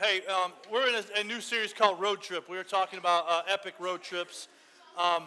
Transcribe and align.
Hey, 0.00 0.24
um, 0.26 0.52
we're 0.70 0.88
in 0.88 0.94
a, 0.94 1.20
a, 1.20 1.24
new 1.24 1.40
series 1.40 1.72
called 1.72 2.00
Road 2.00 2.20
Trip. 2.20 2.48
We 2.48 2.56
were 2.56 2.62
talking 2.62 3.00
about 3.00 3.24
uh, 3.28 3.42
epic 3.48 3.74
road 3.80 4.00
trips. 4.00 4.46
Um, 4.96 5.24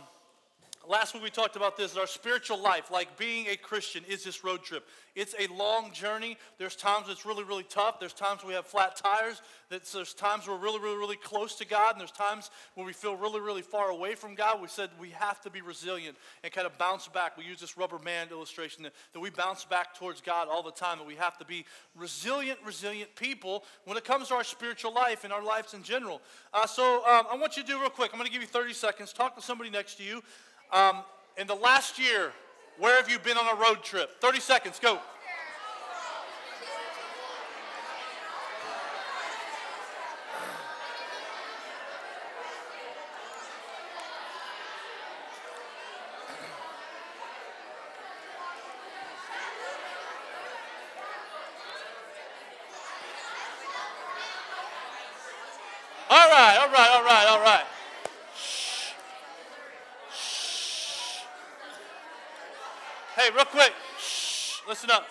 Last 0.88 1.14
week 1.14 1.22
we 1.22 1.30
talked 1.30 1.56
about 1.56 1.78
this. 1.78 1.96
Our 1.96 2.08
spiritual 2.08 2.60
life, 2.60 2.90
like 2.90 3.16
being 3.17 3.48
a 3.48 3.56
Christian, 3.56 4.04
is 4.10 4.24
this 4.24 4.44
road 4.44 4.64
trip. 4.64 4.88
It's 5.16 5.35
a 5.38 5.51
long 5.54 5.92
journey. 5.92 6.38
There's 6.58 6.76
times 6.76 7.08
it's 7.10 7.26
really, 7.26 7.44
really 7.44 7.64
tough. 7.64 8.00
There's 8.00 8.14
times 8.14 8.44
we 8.44 8.54
have 8.54 8.66
flat 8.66 8.96
tires. 8.96 9.41
There's 9.70 10.14
times 10.14 10.48
we're 10.48 10.58
really, 10.58 10.80
really, 10.80 10.98
really 10.98 11.16
close 11.18 11.55
to 11.55 11.66
God. 11.66 11.91
And 11.91 12.00
there's 12.00 12.12
times 12.12 12.50
when 12.73 12.88
we 12.88 12.94
feel 12.94 13.16
really, 13.16 13.41
really 13.41 13.62
far 13.62 13.90
away 13.90 14.16
from 14.16 14.34
God. 14.34 14.59
We 14.59 14.68
said 14.68 14.90
we 15.00 15.09
have 15.12 15.40
to 15.41 15.52
be 15.52 15.62
resilient 15.62 16.18
and 16.44 16.52
kind 16.52 16.66
of 16.66 16.76
bounce 16.80 17.08
back. 17.08 17.38
We 17.38 17.44
use 17.44 17.59
this 17.59 17.77
rubber 17.77 18.00
band 18.00 18.32
illustration 18.32 18.84
that, 18.84 18.94
that 19.13 19.20
we 19.20 19.30
bounce 19.30 19.66
back 19.66 19.94
towards 19.94 20.20
God 20.20 20.48
all 20.50 20.63
the 20.63 20.72
time. 20.72 20.98
That 20.98 21.08
we 21.08 21.16
have 21.16 21.38
to 21.38 21.45
be 21.45 21.66
resilient, 21.95 22.59
resilient 22.66 23.16
people 23.16 23.66
when 23.86 23.98
it 23.98 24.04
comes 24.04 24.30
to 24.30 24.36
our 24.36 24.44
spiritual 24.44 24.94
life 24.94 25.26
and 25.26 25.32
our 25.32 25.44
lives 25.44 25.76
in 25.76 25.84
general. 25.84 26.22
Uh, 26.54 26.66
so 26.66 27.05
um, 27.05 27.27
I 27.32 27.38
want 27.38 27.55
you 27.55 27.63
to 27.63 27.68
do 27.68 27.80
real 27.80 27.90
quick. 27.90 28.12
I'm 28.13 28.18
going 28.18 28.27
to 28.27 28.34
give 28.34 28.41
you 28.41 28.48
30 28.48 28.73
seconds. 28.73 29.13
Talk 29.13 29.36
to 29.36 29.41
somebody 29.44 29.70
next 29.70 29.95
to 29.95 30.04
you. 30.04 30.23
Um, 30.71 31.03
in 31.38 31.48
the 31.48 31.55
last 31.55 31.99
year, 31.99 32.31
where 32.77 32.95
have 32.95 33.09
you 33.09 33.20
been 33.20 33.38
on 33.38 33.57
a 33.57 33.59
road 33.59 33.84
trip? 33.84 34.21
30 34.21 34.39
seconds, 34.39 34.80
go. 34.80 34.99
All 56.09 56.30
right, 56.30 56.58
all 56.59 56.69
right, 56.69 56.89
all 56.91 57.03
right, 57.03 57.28
all 57.28 57.41
right. 57.41 57.50
Hey, 63.22 63.30
real 63.36 63.45
quick, 63.45 63.72
shh, 64.00 64.61
listen 64.67 64.89
up. 64.89 65.05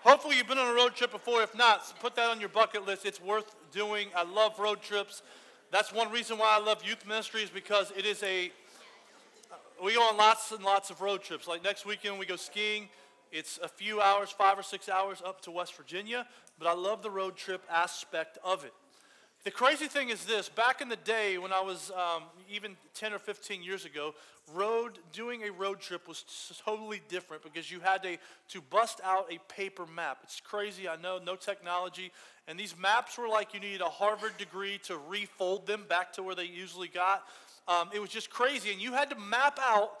Hopefully, 0.00 0.36
you've 0.36 0.48
been 0.48 0.58
on 0.58 0.66
a 0.66 0.74
road 0.74 0.96
trip 0.96 1.12
before. 1.12 1.42
If 1.42 1.56
not, 1.56 1.94
put 2.00 2.16
that 2.16 2.28
on 2.28 2.40
your 2.40 2.48
bucket 2.48 2.84
list. 2.84 3.06
It's 3.06 3.22
worth 3.22 3.54
doing. 3.70 4.08
I 4.16 4.24
love 4.24 4.58
road 4.58 4.82
trips. 4.82 5.22
That's 5.70 5.92
one 5.92 6.10
reason 6.10 6.38
why 6.38 6.58
I 6.58 6.58
love 6.58 6.82
youth 6.84 7.06
ministry 7.06 7.44
is 7.44 7.50
because 7.50 7.92
it 7.96 8.04
is 8.04 8.20
a. 8.24 8.50
We 9.80 9.94
go 9.94 10.00
on 10.00 10.16
lots 10.16 10.50
and 10.50 10.64
lots 10.64 10.90
of 10.90 11.00
road 11.00 11.22
trips. 11.22 11.46
Like 11.46 11.62
next 11.62 11.86
weekend, 11.86 12.18
we 12.18 12.26
go 12.26 12.34
skiing. 12.34 12.88
It's 13.30 13.60
a 13.62 13.68
few 13.68 14.00
hours, 14.00 14.30
five 14.30 14.58
or 14.58 14.64
six 14.64 14.88
hours 14.88 15.22
up 15.24 15.40
to 15.42 15.52
West 15.52 15.76
Virginia. 15.76 16.26
But 16.58 16.66
I 16.66 16.74
love 16.74 17.04
the 17.04 17.10
road 17.10 17.36
trip 17.36 17.62
aspect 17.70 18.38
of 18.42 18.64
it. 18.64 18.72
The 19.42 19.50
crazy 19.50 19.86
thing 19.86 20.10
is 20.10 20.26
this 20.26 20.50
back 20.50 20.82
in 20.82 20.90
the 20.90 20.96
day 20.96 21.38
when 21.38 21.50
I 21.50 21.62
was 21.62 21.90
um, 21.92 22.24
even 22.50 22.76
10 22.92 23.14
or 23.14 23.18
15 23.18 23.62
years 23.62 23.86
ago, 23.86 24.14
road 24.52 24.98
doing 25.14 25.44
a 25.44 25.50
road 25.50 25.80
trip 25.80 26.06
was 26.06 26.26
totally 26.62 27.00
different 27.08 27.42
because 27.42 27.70
you 27.70 27.80
had 27.80 28.02
to, 28.02 28.18
to 28.50 28.60
bust 28.60 29.00
out 29.02 29.32
a 29.32 29.38
paper 29.50 29.86
map. 29.86 30.18
It's 30.24 30.40
crazy, 30.40 30.86
I 30.90 30.96
know, 30.96 31.18
no 31.24 31.36
technology. 31.36 32.12
And 32.48 32.60
these 32.60 32.76
maps 32.76 33.16
were 33.16 33.28
like 33.28 33.54
you 33.54 33.60
needed 33.60 33.80
a 33.80 33.88
Harvard 33.88 34.36
degree 34.36 34.78
to 34.84 34.98
refold 35.08 35.66
them 35.66 35.86
back 35.88 36.12
to 36.14 36.22
where 36.22 36.34
they 36.34 36.44
usually 36.44 36.88
got. 36.88 37.24
Um, 37.66 37.88
it 37.94 37.98
was 37.98 38.10
just 38.10 38.28
crazy. 38.28 38.72
And 38.72 38.80
you 38.80 38.92
had 38.92 39.08
to 39.08 39.16
map 39.18 39.58
out 39.62 39.92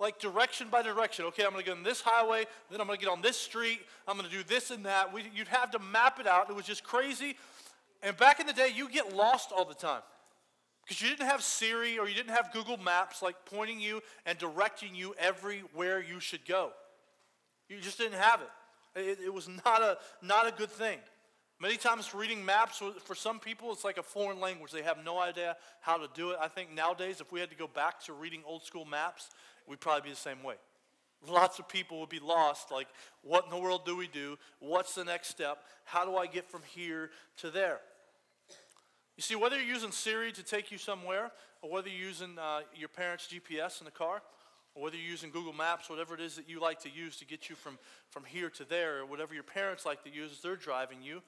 like 0.00 0.18
direction 0.18 0.66
by 0.68 0.82
direction. 0.82 1.24
Okay, 1.26 1.44
I'm 1.44 1.52
going 1.52 1.64
to 1.64 1.70
go 1.70 1.76
on 1.76 1.84
this 1.84 2.00
highway, 2.00 2.46
then 2.68 2.80
I'm 2.80 2.88
going 2.88 2.98
to 2.98 3.04
get 3.04 3.12
on 3.12 3.22
this 3.22 3.36
street, 3.36 3.78
I'm 4.08 4.16
going 4.18 4.28
to 4.28 4.36
do 4.36 4.42
this 4.42 4.72
and 4.72 4.84
that. 4.86 5.12
We, 5.14 5.22
you'd 5.32 5.46
have 5.46 5.70
to 5.70 5.78
map 5.78 6.18
it 6.18 6.26
out. 6.26 6.50
It 6.50 6.56
was 6.56 6.66
just 6.66 6.82
crazy. 6.82 7.36
And 8.02 8.16
back 8.16 8.40
in 8.40 8.46
the 8.46 8.52
day, 8.52 8.70
you 8.74 8.88
get 8.88 9.14
lost 9.14 9.52
all 9.52 9.64
the 9.64 9.74
time 9.74 10.02
because 10.84 11.00
you 11.00 11.08
didn't 11.08 11.28
have 11.28 11.42
Siri 11.42 11.98
or 11.98 12.08
you 12.08 12.14
didn't 12.14 12.34
have 12.34 12.52
Google 12.52 12.76
Maps 12.76 13.22
like 13.22 13.36
pointing 13.46 13.80
you 13.80 14.02
and 14.26 14.36
directing 14.38 14.94
you 14.94 15.14
everywhere 15.18 16.02
you 16.02 16.18
should 16.18 16.44
go. 16.44 16.72
You 17.68 17.78
just 17.78 17.98
didn't 17.98 18.18
have 18.18 18.40
it. 18.40 19.00
It, 19.00 19.18
it 19.26 19.32
was 19.32 19.48
not 19.64 19.82
a, 19.82 19.98
not 20.20 20.46
a 20.46 20.52
good 20.52 20.70
thing. 20.70 20.98
Many 21.60 21.76
times, 21.76 22.12
reading 22.12 22.44
maps, 22.44 22.82
for 23.04 23.14
some 23.14 23.38
people, 23.38 23.70
it's 23.70 23.84
like 23.84 23.96
a 23.96 24.02
foreign 24.02 24.40
language. 24.40 24.72
They 24.72 24.82
have 24.82 25.04
no 25.04 25.20
idea 25.20 25.56
how 25.80 25.96
to 25.96 26.08
do 26.12 26.30
it. 26.30 26.38
I 26.42 26.48
think 26.48 26.74
nowadays, 26.74 27.20
if 27.20 27.30
we 27.30 27.38
had 27.38 27.50
to 27.50 27.56
go 27.56 27.68
back 27.68 28.02
to 28.06 28.12
reading 28.12 28.42
old 28.44 28.64
school 28.64 28.84
maps, 28.84 29.30
we'd 29.68 29.78
probably 29.78 30.08
be 30.08 30.10
the 30.10 30.16
same 30.16 30.42
way. 30.42 30.56
Lots 31.28 31.60
of 31.60 31.68
people 31.68 32.00
would 32.00 32.08
be 32.08 32.18
lost. 32.18 32.72
Like, 32.72 32.88
what 33.22 33.44
in 33.44 33.50
the 33.50 33.58
world 33.58 33.86
do 33.86 33.96
we 33.96 34.08
do? 34.08 34.36
What's 34.58 34.96
the 34.96 35.04
next 35.04 35.28
step? 35.28 35.58
How 35.84 36.04
do 36.04 36.16
I 36.16 36.26
get 36.26 36.50
from 36.50 36.62
here 36.74 37.10
to 37.36 37.50
there? 37.50 37.78
You 39.16 39.22
see, 39.22 39.34
whether 39.34 39.56
you're 39.56 39.74
using 39.74 39.92
Siri 39.92 40.32
to 40.32 40.42
take 40.42 40.70
you 40.70 40.78
somewhere, 40.78 41.30
or 41.60 41.70
whether 41.70 41.88
you're 41.88 42.08
using 42.08 42.38
uh, 42.38 42.60
your 42.74 42.88
parents' 42.88 43.28
GPS 43.28 43.80
in 43.80 43.84
the 43.84 43.90
car, 43.90 44.22
or 44.74 44.82
whether 44.82 44.96
you're 44.96 45.10
using 45.10 45.30
Google 45.30 45.52
Maps, 45.52 45.90
whatever 45.90 46.14
it 46.14 46.20
is 46.20 46.36
that 46.36 46.48
you 46.48 46.60
like 46.60 46.80
to 46.80 46.90
use 46.90 47.16
to 47.18 47.26
get 47.26 47.50
you 47.50 47.56
from, 47.56 47.78
from 48.08 48.24
here 48.24 48.48
to 48.50 48.64
there, 48.64 49.00
or 49.00 49.06
whatever 49.06 49.34
your 49.34 49.42
parents 49.42 49.84
like 49.84 50.02
to 50.04 50.10
use 50.10 50.32
as 50.32 50.40
they're 50.40 50.56
driving 50.56 51.02
you, 51.02 51.22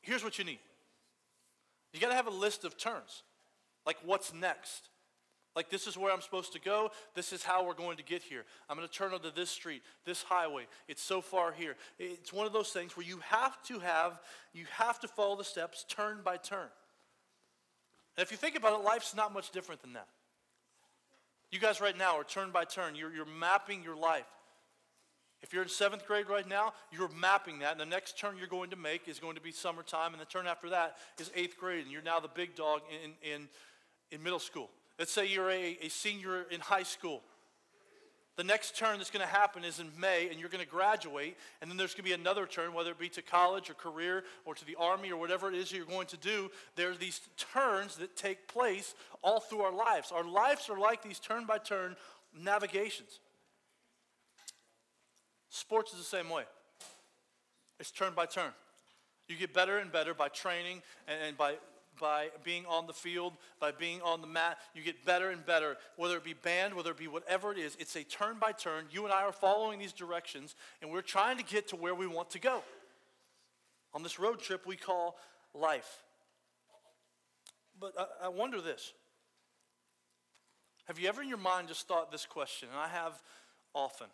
here's 0.00 0.24
what 0.24 0.38
you 0.38 0.44
need. 0.44 0.58
You 1.92 2.00
got 2.00 2.08
to 2.08 2.16
have 2.16 2.26
a 2.26 2.30
list 2.30 2.64
of 2.64 2.76
turns, 2.76 3.22
like 3.86 3.96
what's 4.04 4.34
next. 4.34 4.88
Like, 5.54 5.70
this 5.70 5.86
is 5.86 5.96
where 5.96 6.12
I'm 6.12 6.20
supposed 6.20 6.52
to 6.54 6.60
go. 6.60 6.90
This 7.14 7.32
is 7.32 7.44
how 7.44 7.64
we're 7.64 7.74
going 7.74 7.96
to 7.98 8.02
get 8.02 8.22
here. 8.22 8.44
I'm 8.68 8.76
going 8.76 8.88
to 8.88 8.92
turn 8.92 9.14
onto 9.14 9.30
this 9.30 9.50
street, 9.50 9.82
this 10.04 10.22
highway. 10.22 10.66
It's 10.88 11.02
so 11.02 11.20
far 11.20 11.52
here. 11.52 11.76
It's 11.98 12.32
one 12.32 12.46
of 12.46 12.52
those 12.52 12.70
things 12.70 12.96
where 12.96 13.06
you 13.06 13.18
have 13.18 13.62
to 13.64 13.78
have, 13.78 14.20
you 14.52 14.64
have 14.72 14.98
to 15.00 15.08
follow 15.08 15.36
the 15.36 15.44
steps 15.44 15.84
turn 15.88 16.18
by 16.24 16.38
turn. 16.38 16.68
And 18.16 18.24
if 18.24 18.32
you 18.32 18.36
think 18.36 18.56
about 18.56 18.78
it, 18.78 18.84
life's 18.84 19.14
not 19.14 19.32
much 19.32 19.50
different 19.50 19.82
than 19.82 19.92
that. 19.92 20.08
You 21.52 21.60
guys 21.60 21.80
right 21.80 21.96
now 21.96 22.16
are 22.16 22.24
turn 22.24 22.50
by 22.50 22.64
turn. 22.64 22.96
You're, 22.96 23.14
you're 23.14 23.24
mapping 23.24 23.84
your 23.84 23.96
life. 23.96 24.26
If 25.40 25.52
you're 25.52 25.62
in 25.62 25.68
seventh 25.68 26.06
grade 26.06 26.28
right 26.28 26.48
now, 26.48 26.72
you're 26.90 27.10
mapping 27.10 27.60
that. 27.60 27.72
And 27.72 27.80
the 27.80 27.86
next 27.86 28.18
turn 28.18 28.38
you're 28.38 28.48
going 28.48 28.70
to 28.70 28.76
make 28.76 29.06
is 29.06 29.20
going 29.20 29.36
to 29.36 29.40
be 29.40 29.52
summertime. 29.52 30.12
And 30.14 30.20
the 30.20 30.24
turn 30.24 30.48
after 30.48 30.70
that 30.70 30.96
is 31.20 31.30
eighth 31.36 31.58
grade. 31.58 31.84
And 31.84 31.92
you're 31.92 32.02
now 32.02 32.18
the 32.18 32.28
big 32.28 32.56
dog 32.56 32.80
in, 32.90 33.12
in, 33.22 33.48
in 34.10 34.22
middle 34.22 34.40
school. 34.40 34.70
Let's 34.98 35.12
say 35.12 35.26
you're 35.26 35.50
a, 35.50 35.78
a 35.82 35.88
senior 35.88 36.42
in 36.50 36.60
high 36.60 36.82
school. 36.82 37.22
The 38.36 38.44
next 38.44 38.76
turn 38.76 38.98
that's 38.98 39.10
going 39.10 39.24
to 39.24 39.32
happen 39.32 39.62
is 39.62 39.78
in 39.78 39.90
May, 39.96 40.28
and 40.28 40.40
you're 40.40 40.48
going 40.48 40.64
to 40.64 40.68
graduate, 40.68 41.36
and 41.60 41.70
then 41.70 41.76
there's 41.76 41.94
going 41.94 42.02
to 42.04 42.10
be 42.10 42.20
another 42.20 42.46
turn, 42.46 42.74
whether 42.74 42.90
it 42.90 42.98
be 42.98 43.08
to 43.10 43.22
college 43.22 43.70
or 43.70 43.74
career 43.74 44.24
or 44.44 44.56
to 44.56 44.64
the 44.64 44.74
army 44.74 45.12
or 45.12 45.16
whatever 45.16 45.48
it 45.48 45.54
is 45.54 45.70
you're 45.70 45.84
going 45.84 46.08
to 46.08 46.16
do. 46.16 46.50
There 46.74 46.90
are 46.90 46.96
these 46.96 47.20
turns 47.52 47.94
that 47.96 48.16
take 48.16 48.48
place 48.48 48.94
all 49.22 49.38
through 49.38 49.60
our 49.60 49.72
lives. 49.72 50.10
Our 50.10 50.24
lives 50.24 50.68
are 50.68 50.78
like 50.78 51.02
these 51.02 51.20
turn 51.20 51.44
by 51.46 51.58
turn 51.58 51.94
navigations. 52.36 53.20
Sports 55.48 55.92
is 55.92 55.98
the 55.98 56.04
same 56.04 56.28
way, 56.28 56.42
it's 57.78 57.92
turn 57.92 58.14
by 58.14 58.26
turn. 58.26 58.50
You 59.28 59.36
get 59.36 59.54
better 59.54 59.78
and 59.78 59.90
better 59.92 60.12
by 60.12 60.28
training 60.28 60.82
and, 61.06 61.18
and 61.28 61.36
by 61.38 61.54
by 62.04 62.28
being 62.42 62.66
on 62.66 62.86
the 62.86 62.92
field, 62.92 63.32
by 63.58 63.72
being 63.72 64.02
on 64.02 64.20
the 64.20 64.26
mat. 64.26 64.58
You 64.74 64.82
get 64.82 65.06
better 65.06 65.30
and 65.30 65.44
better, 65.46 65.78
whether 65.96 66.18
it 66.18 66.22
be 66.22 66.34
band, 66.34 66.74
whether 66.74 66.90
it 66.90 66.98
be 66.98 67.08
whatever 67.08 67.50
it 67.50 67.56
is. 67.56 67.78
It's 67.80 67.96
a 67.96 68.04
turn 68.04 68.36
by 68.38 68.52
turn. 68.52 68.84
You 68.90 69.06
and 69.06 69.14
I 69.14 69.22
are 69.22 69.32
following 69.32 69.78
these 69.78 69.94
directions, 69.94 70.54
and 70.82 70.90
we're 70.90 71.00
trying 71.00 71.38
to 71.38 71.42
get 71.42 71.68
to 71.68 71.76
where 71.76 71.94
we 71.94 72.06
want 72.06 72.28
to 72.32 72.38
go 72.38 72.62
on 73.94 74.02
this 74.02 74.18
road 74.18 74.38
trip 74.38 74.66
we 74.66 74.76
call 74.76 75.16
life. 75.54 76.02
But 77.80 77.94
I, 77.98 78.26
I 78.26 78.28
wonder 78.28 78.60
this 78.60 78.92
Have 80.84 80.98
you 80.98 81.08
ever 81.08 81.22
in 81.22 81.28
your 81.30 81.38
mind 81.38 81.68
just 81.68 81.88
thought 81.88 82.12
this 82.12 82.26
question? 82.26 82.68
And 82.70 82.78
I 82.78 82.88
have 82.88 83.22
often, 83.72 84.08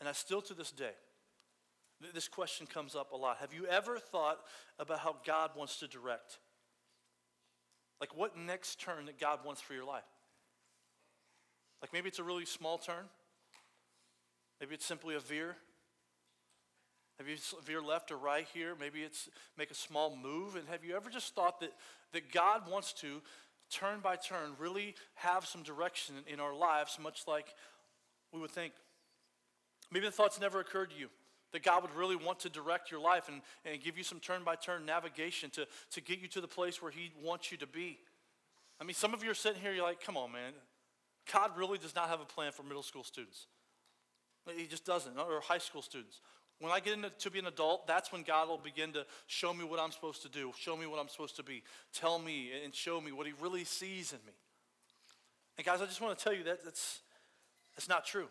and 0.00 0.08
I 0.08 0.12
still 0.12 0.42
to 0.42 0.54
this 0.54 0.72
day. 0.72 0.96
This 2.12 2.26
question 2.26 2.66
comes 2.66 2.96
up 2.96 3.12
a 3.12 3.16
lot. 3.16 3.36
Have 3.36 3.54
you 3.54 3.66
ever 3.66 4.00
thought 4.00 4.40
about 4.80 4.98
how 4.98 5.14
God 5.24 5.50
wants 5.54 5.78
to 5.78 5.86
direct 5.86 6.38
like, 8.00 8.16
what 8.16 8.36
next 8.36 8.80
turn 8.80 9.06
that 9.06 9.20
God 9.20 9.40
wants 9.44 9.60
for 9.60 9.74
your 9.74 9.84
life? 9.84 10.02
Like, 11.82 11.92
maybe 11.92 12.08
it's 12.08 12.18
a 12.18 12.24
really 12.24 12.46
small 12.46 12.78
turn. 12.78 13.04
Maybe 14.60 14.74
it's 14.74 14.84
simply 14.84 15.14
a 15.14 15.20
veer. 15.20 15.56
Maybe 17.18 17.32
it's 17.32 17.54
veer 17.64 17.82
left 17.82 18.10
or 18.10 18.16
right 18.16 18.46
here. 18.52 18.74
Maybe 18.78 19.02
it's 19.02 19.28
make 19.56 19.70
a 19.70 19.74
small 19.74 20.16
move. 20.16 20.56
And 20.56 20.68
have 20.68 20.84
you 20.84 20.96
ever 20.96 21.10
just 21.10 21.34
thought 21.34 21.60
that, 21.60 21.72
that 22.12 22.32
God 22.32 22.70
wants 22.70 22.92
to, 22.94 23.20
turn 23.70 24.00
by 24.00 24.16
turn, 24.16 24.52
really 24.58 24.94
have 25.14 25.46
some 25.46 25.62
direction 25.62 26.16
in 26.26 26.40
our 26.40 26.54
lives, 26.54 26.98
much 27.00 27.22
like 27.26 27.46
we 28.32 28.40
would 28.40 28.50
think? 28.50 28.72
Maybe 29.92 30.06
the 30.06 30.12
thoughts 30.12 30.40
never 30.40 30.60
occurred 30.60 30.90
to 30.90 30.96
you 30.96 31.08
that 31.52 31.62
God 31.62 31.82
would 31.82 31.94
really 31.94 32.16
want 32.16 32.40
to 32.40 32.48
direct 32.48 32.90
your 32.90 33.00
life 33.00 33.28
and, 33.28 33.42
and 33.64 33.82
give 33.82 33.98
you 33.98 34.04
some 34.04 34.20
turn 34.20 34.44
by 34.44 34.56
turn 34.56 34.86
navigation 34.86 35.50
to, 35.50 35.66
to 35.92 36.00
get 36.00 36.20
you 36.20 36.28
to 36.28 36.40
the 36.40 36.48
place 36.48 36.80
where 36.80 36.90
He 36.90 37.12
wants 37.22 37.50
you 37.50 37.58
to 37.58 37.66
be. 37.66 37.98
I 38.80 38.84
mean, 38.84 38.94
some 38.94 39.12
of 39.12 39.22
you 39.22 39.30
are 39.30 39.34
sitting 39.34 39.60
here, 39.60 39.72
you're 39.72 39.84
like, 39.84 40.02
come 40.02 40.16
on, 40.16 40.32
man. 40.32 40.52
God 41.32 41.50
really 41.56 41.78
does 41.78 41.94
not 41.94 42.08
have 42.08 42.20
a 42.20 42.24
plan 42.24 42.52
for 42.52 42.62
middle 42.62 42.82
school 42.82 43.04
students. 43.04 43.46
He 44.56 44.66
just 44.66 44.86
doesn't, 44.86 45.18
or 45.18 45.40
high 45.40 45.58
school 45.58 45.82
students. 45.82 46.20
When 46.60 46.72
I 46.72 46.80
get 46.80 46.94
into 46.94 47.10
to 47.10 47.30
be 47.30 47.38
an 47.38 47.46
adult, 47.46 47.86
that's 47.86 48.12
when 48.12 48.22
God 48.22 48.48
will 48.48 48.58
begin 48.58 48.92
to 48.92 49.06
show 49.26 49.52
me 49.54 49.64
what 49.64 49.80
I'm 49.80 49.92
supposed 49.92 50.22
to 50.22 50.28
do, 50.28 50.52
show 50.58 50.76
me 50.76 50.86
what 50.86 50.98
I'm 50.98 51.08
supposed 51.08 51.36
to 51.36 51.42
be, 51.42 51.62
tell 51.92 52.18
me 52.18 52.50
and 52.64 52.74
show 52.74 53.00
me 53.00 53.12
what 53.12 53.26
He 53.26 53.32
really 53.40 53.64
sees 53.64 54.12
in 54.12 54.18
me. 54.26 54.32
And 55.56 55.66
guys, 55.66 55.80
I 55.80 55.86
just 55.86 56.00
want 56.00 56.16
to 56.16 56.22
tell 56.22 56.34
you 56.34 56.44
that 56.44 56.64
that's, 56.64 57.00
that's 57.76 57.88
not 57.88 58.04
true. 58.04 58.28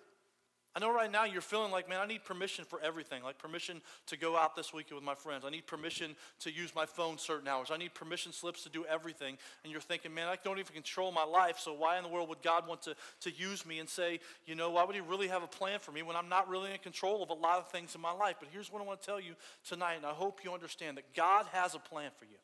I 0.75 0.80
know 0.80 0.94
right 0.94 1.12
now 1.12 1.25
you're 1.25 1.42
feeling 1.42 1.71
like, 1.71 1.89
man, 1.89 2.00
I 2.00 2.06
need 2.06 2.24
permission 2.24 2.63
for 2.63 2.80
everything. 2.81 3.24
Like 3.24 3.39
permission 3.39 3.81
to 4.06 4.18
go 4.18 4.38
out 4.38 4.56
this 4.56 4.71
weekend 4.71 4.95
with 4.95 5.04
my 5.04 5.16
friends. 5.16 5.44
I 5.44 5.50
need 5.50 5.66
permission 5.66 6.16
to 6.42 6.51
use 6.51 6.75
my 6.75 6.86
phone 6.86 7.18
certain 7.18 7.48
hours. 7.48 7.69
I 7.71 7.77
need 7.77 7.95
permission 7.95 8.31
slips 8.31 8.63
to 8.63 8.69
do 8.69 8.86
everything. 8.86 9.38
And 9.63 9.71
you're 9.71 9.81
thinking, 9.81 10.13
man, 10.13 10.27
I 10.27 10.38
don't 10.44 10.60
even 10.60 10.74
control 10.74 11.12
my 11.12 11.24
life. 11.24 11.57
So 11.57 11.74
why 11.74 11.98
in 11.98 12.04
the 12.04 12.10
world 12.10 12.30
would 12.30 12.44
God 12.44 12.68
want 12.68 12.83
to, 12.83 12.95
to 13.21 13.31
use 13.31 13.66
me 13.66 13.80
and 13.80 13.89
say, 13.89 14.19
you 14.45 14.54
know, 14.54 14.69
why 14.69 14.83
would 14.83 14.95
He 14.95 15.01
really 15.01 15.27
have 15.27 15.42
a 15.42 15.48
plan 15.48 15.80
for 15.80 15.92
me 15.92 16.04
when 16.04 16.16
I'm 16.16 16.30
not 16.30 16.48
really 16.48 16.71
in 16.71 16.77
control 16.77 17.24
of 17.24 17.31
a 17.31 17.33
lot 17.33 17.57
of 17.57 17.71
things 17.71 17.95
in 17.95 18.01
my 18.01 18.12
life? 18.12 18.36
But 18.39 18.50
here's 18.51 18.71
what 18.71 18.80
I 18.80 18.86
want 18.86 19.01
to 19.01 19.06
tell 19.06 19.19
you 19.19 19.33
tonight, 19.68 19.95
and 19.95 20.06
I 20.06 20.12
hope 20.12 20.42
you 20.44 20.54
understand 20.54 20.98
that 20.98 21.16
God 21.16 21.48
has 21.51 21.74
a 21.74 21.80
plan 21.80 22.12
for 22.16 22.25
you. 22.25 22.38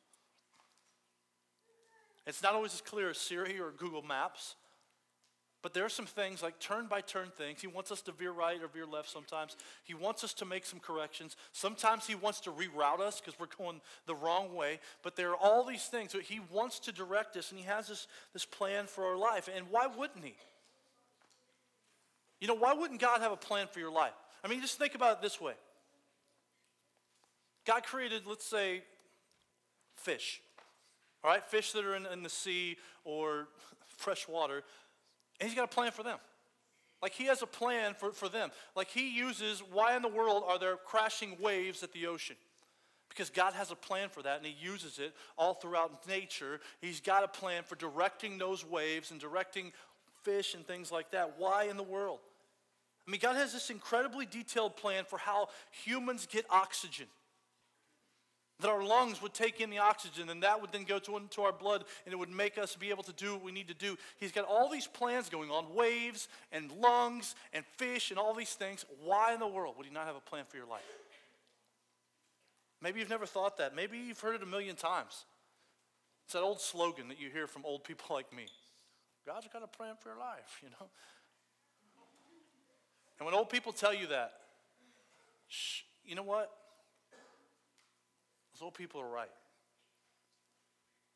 It's 2.25 2.41
not 2.41 2.55
always 2.55 2.73
as 2.73 2.81
clear 2.81 3.11
as 3.11 3.19
Siri 3.19 3.59
or 3.59 3.71
Google 3.71 4.01
Maps. 4.01 4.55
But 5.65 5.73
there 5.73 5.83
are 5.83 5.89
some 5.89 6.05
things 6.05 6.43
like 6.43 6.59
turn 6.59 6.85
by 6.85 7.01
turn 7.01 7.31
things. 7.35 7.59
He 7.59 7.65
wants 7.65 7.91
us 7.91 8.03
to 8.03 8.11
veer 8.11 8.29
right 8.29 8.61
or 8.61 8.67
veer 8.67 8.85
left 8.85 9.09
sometimes. 9.09 9.57
He 9.83 9.95
wants 9.95 10.23
us 10.23 10.31
to 10.35 10.45
make 10.45 10.63
some 10.63 10.79
corrections. 10.79 11.35
Sometimes 11.53 12.05
he 12.05 12.13
wants 12.13 12.39
to 12.41 12.51
reroute 12.51 12.99
us 12.99 13.19
because 13.19 13.39
we're 13.39 13.47
going 13.57 13.81
the 14.05 14.13
wrong 14.13 14.53
way. 14.53 14.79
But 15.01 15.15
there 15.15 15.31
are 15.31 15.35
all 15.35 15.63
these 15.65 15.85
things. 15.85 16.11
that 16.11 16.21
he 16.21 16.39
wants 16.51 16.77
to 16.81 16.91
direct 16.91 17.35
us 17.35 17.49
and 17.49 17.59
he 17.59 17.65
has 17.65 17.87
this, 17.87 18.05
this 18.31 18.45
plan 18.45 18.85
for 18.85 19.05
our 19.05 19.17
life. 19.17 19.49
And 19.55 19.65
why 19.71 19.87
wouldn't 19.87 20.23
he? 20.23 20.35
You 22.39 22.47
know, 22.47 22.53
why 22.53 22.73
wouldn't 22.73 23.01
God 23.01 23.21
have 23.21 23.31
a 23.31 23.35
plan 23.35 23.65
for 23.65 23.79
your 23.79 23.91
life? 23.91 24.13
I 24.43 24.47
mean, 24.47 24.61
just 24.61 24.77
think 24.77 24.93
about 24.93 25.13
it 25.13 25.21
this 25.23 25.41
way 25.41 25.55
God 27.65 27.81
created, 27.81 28.27
let's 28.27 28.45
say, 28.45 28.83
fish. 29.95 30.43
All 31.23 31.31
right, 31.31 31.43
fish 31.43 31.71
that 31.71 31.83
are 31.83 31.95
in, 31.95 32.05
in 32.05 32.21
the 32.21 32.29
sea 32.29 32.77
or 33.03 33.47
fresh 33.97 34.27
water. 34.27 34.63
And 35.39 35.49
he's 35.49 35.55
got 35.55 35.65
a 35.65 35.73
plan 35.73 35.91
for 35.91 36.03
them. 36.03 36.17
Like 37.01 37.13
he 37.13 37.25
has 37.25 37.41
a 37.41 37.47
plan 37.47 37.93
for, 37.93 38.11
for 38.11 38.29
them. 38.29 38.51
Like 38.75 38.89
he 38.89 39.09
uses, 39.09 39.61
why 39.71 39.95
in 39.95 40.01
the 40.01 40.07
world 40.07 40.43
are 40.47 40.57
there 40.57 40.75
crashing 40.75 41.37
waves 41.39 41.83
at 41.83 41.91
the 41.93 42.07
ocean? 42.07 42.35
Because 43.09 43.29
God 43.29 43.53
has 43.53 43.71
a 43.71 43.75
plan 43.75 44.09
for 44.09 44.23
that 44.23 44.37
and 44.37 44.45
he 44.45 44.55
uses 44.59 44.97
it 44.97 45.13
all 45.37 45.53
throughout 45.53 46.07
nature. 46.07 46.59
He's 46.81 46.99
got 46.99 47.23
a 47.23 47.27
plan 47.27 47.63
for 47.63 47.75
directing 47.75 48.37
those 48.37 48.65
waves 48.65 49.11
and 49.11 49.19
directing 49.19 49.71
fish 50.23 50.55
and 50.55 50.65
things 50.65 50.91
like 50.91 51.11
that. 51.11 51.35
Why 51.37 51.65
in 51.65 51.77
the 51.77 51.83
world? 51.83 52.19
I 53.07 53.11
mean, 53.11 53.21
God 53.21 53.35
has 53.35 53.53
this 53.53 53.69
incredibly 53.69 54.25
detailed 54.25 54.75
plan 54.75 55.03
for 55.07 55.19
how 55.19 55.49
humans 55.83 56.27
get 56.29 56.45
oxygen 56.49 57.05
that 58.59 58.69
our 58.69 58.83
lungs 58.83 59.21
would 59.21 59.33
take 59.33 59.59
in 59.59 59.69
the 59.69 59.79
oxygen 59.79 60.29
and 60.29 60.43
that 60.43 60.61
would 60.61 60.71
then 60.71 60.83
go 60.83 60.97
to, 60.99 61.17
into 61.17 61.41
our 61.41 61.51
blood 61.51 61.83
and 62.05 62.13
it 62.13 62.17
would 62.17 62.29
make 62.29 62.57
us 62.57 62.75
be 62.75 62.89
able 62.89 63.03
to 63.03 63.13
do 63.13 63.33
what 63.33 63.43
we 63.43 63.51
need 63.51 63.67
to 63.67 63.73
do. 63.73 63.97
He's 64.17 64.31
got 64.31 64.45
all 64.45 64.69
these 64.69 64.87
plans 64.87 65.29
going 65.29 65.49
on 65.49 65.73
waves 65.75 66.27
and 66.51 66.71
lungs 66.71 67.35
and 67.53 67.65
fish 67.77 68.11
and 68.11 68.19
all 68.19 68.33
these 68.33 68.53
things. 68.53 68.85
Why 69.03 69.33
in 69.33 69.39
the 69.39 69.47
world 69.47 69.75
would 69.77 69.85
he 69.85 69.93
not 69.93 70.05
have 70.05 70.15
a 70.15 70.21
plan 70.21 70.45
for 70.47 70.57
your 70.57 70.67
life? 70.67 70.81
Maybe 72.81 72.99
you've 72.99 73.09
never 73.09 73.25
thought 73.25 73.57
that. 73.57 73.75
Maybe 73.75 73.97
you've 73.97 74.19
heard 74.19 74.35
it 74.35 74.43
a 74.43 74.45
million 74.45 74.75
times. 74.75 75.25
It's 76.25 76.33
that 76.33 76.41
old 76.41 76.61
slogan 76.61 77.09
that 77.09 77.19
you 77.19 77.29
hear 77.29 77.47
from 77.47 77.63
old 77.65 77.83
people 77.83 78.15
like 78.15 78.33
me 78.35 78.45
God's 79.25 79.47
got 79.51 79.63
a 79.63 79.67
plan 79.67 79.95
for 79.99 80.09
your 80.09 80.19
life, 80.19 80.59
you 80.61 80.69
know? 80.69 80.87
And 83.17 83.25
when 83.25 83.33
old 83.33 83.49
people 83.49 83.71
tell 83.71 83.93
you 83.93 84.07
that, 84.07 84.33
shh, 85.47 85.81
you 86.05 86.15
know 86.15 86.23
what? 86.23 86.51
Those 88.55 88.67
old 88.67 88.73
people 88.73 89.01
are 89.01 89.09
right. 89.09 89.29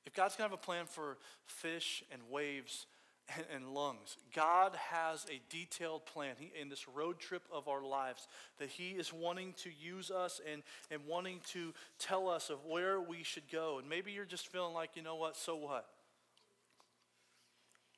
If 0.06 0.14
God's 0.14 0.36
going 0.36 0.50
to 0.50 0.56
have 0.56 0.60
a 0.60 0.66
plan 0.66 0.88
for 0.88 1.18
fish 1.46 2.04
and 2.12 2.22
waves 2.30 2.86
and, 3.34 3.46
and 3.56 3.74
lungs, 3.74 4.18
God 4.36 4.76
has 4.76 5.26
a 5.32 5.40
detailed 5.50 6.06
plan 6.06 6.36
he, 6.38 6.52
in 6.60 6.68
this 6.68 6.86
road 6.90 7.18
trip 7.18 7.44
of 7.50 7.70
our 7.70 7.82
lives 7.82 8.28
that 8.58 8.68
He 8.68 8.90
is 8.90 9.14
wanting 9.14 9.54
to 9.64 9.70
use 9.70 10.12
us 10.12 10.42
and, 10.52 10.64
and 10.92 11.02
wanting 11.08 11.40
to 11.52 11.74
tell 11.98 12.28
us 12.28 12.50
of 12.50 12.66
where 12.66 13.00
we 13.00 13.24
should 13.24 13.50
go. 13.50 13.80
And 13.80 13.88
maybe 13.88 14.12
you're 14.12 14.26
just 14.26 14.48
feeling 14.48 14.74
like, 14.74 14.96
you 14.96 15.02
know 15.02 15.16
what, 15.16 15.38
so 15.38 15.56
what? 15.56 15.86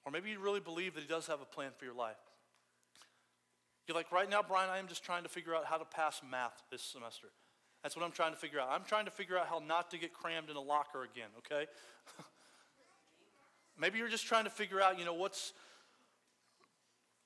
Or 0.05 0.11
maybe 0.11 0.29
you 0.29 0.39
really 0.39 0.59
believe 0.59 0.93
that 0.93 1.01
He 1.01 1.07
does 1.07 1.25
have 1.25 1.41
a 1.41 1.45
plan 1.45 1.71
for 1.79 1.85
your 1.85 1.95
life. 1.95 2.17
You're 3.87 3.97
like, 3.97 4.11
right 4.11 4.29
now, 4.29 4.41
Brian, 4.47 4.69
I 4.69 4.77
am 4.77 4.87
just 4.87 5.03
trying 5.03 5.23
to 5.23 5.29
figure 5.29 5.55
out 5.55 5.65
how 5.65 5.77
to 5.77 5.85
pass 5.85 6.21
math 6.29 6.61
this 6.69 6.83
semester. 6.83 7.29
That's 7.83 7.95
what 7.95 8.05
I'm 8.05 8.11
trying 8.11 8.31
to 8.31 8.37
figure 8.37 8.59
out. 8.59 8.69
I'm 8.71 8.83
trying 8.83 9.05
to 9.05 9.11
figure 9.11 9.37
out 9.37 9.47
how 9.47 9.59
not 9.65 9.91
to 9.91 9.97
get 9.97 10.13
crammed 10.13 10.49
in 10.49 10.55
a 10.55 10.61
locker 10.61 11.03
again, 11.03 11.29
okay? 11.39 11.65
Maybe 13.79 13.97
you're 13.97 14.09
just 14.09 14.27
trying 14.27 14.43
to 14.43 14.49
figure 14.49 14.79
out, 14.81 14.99
you 14.99 15.05
know, 15.05 15.13
what's, 15.13 15.53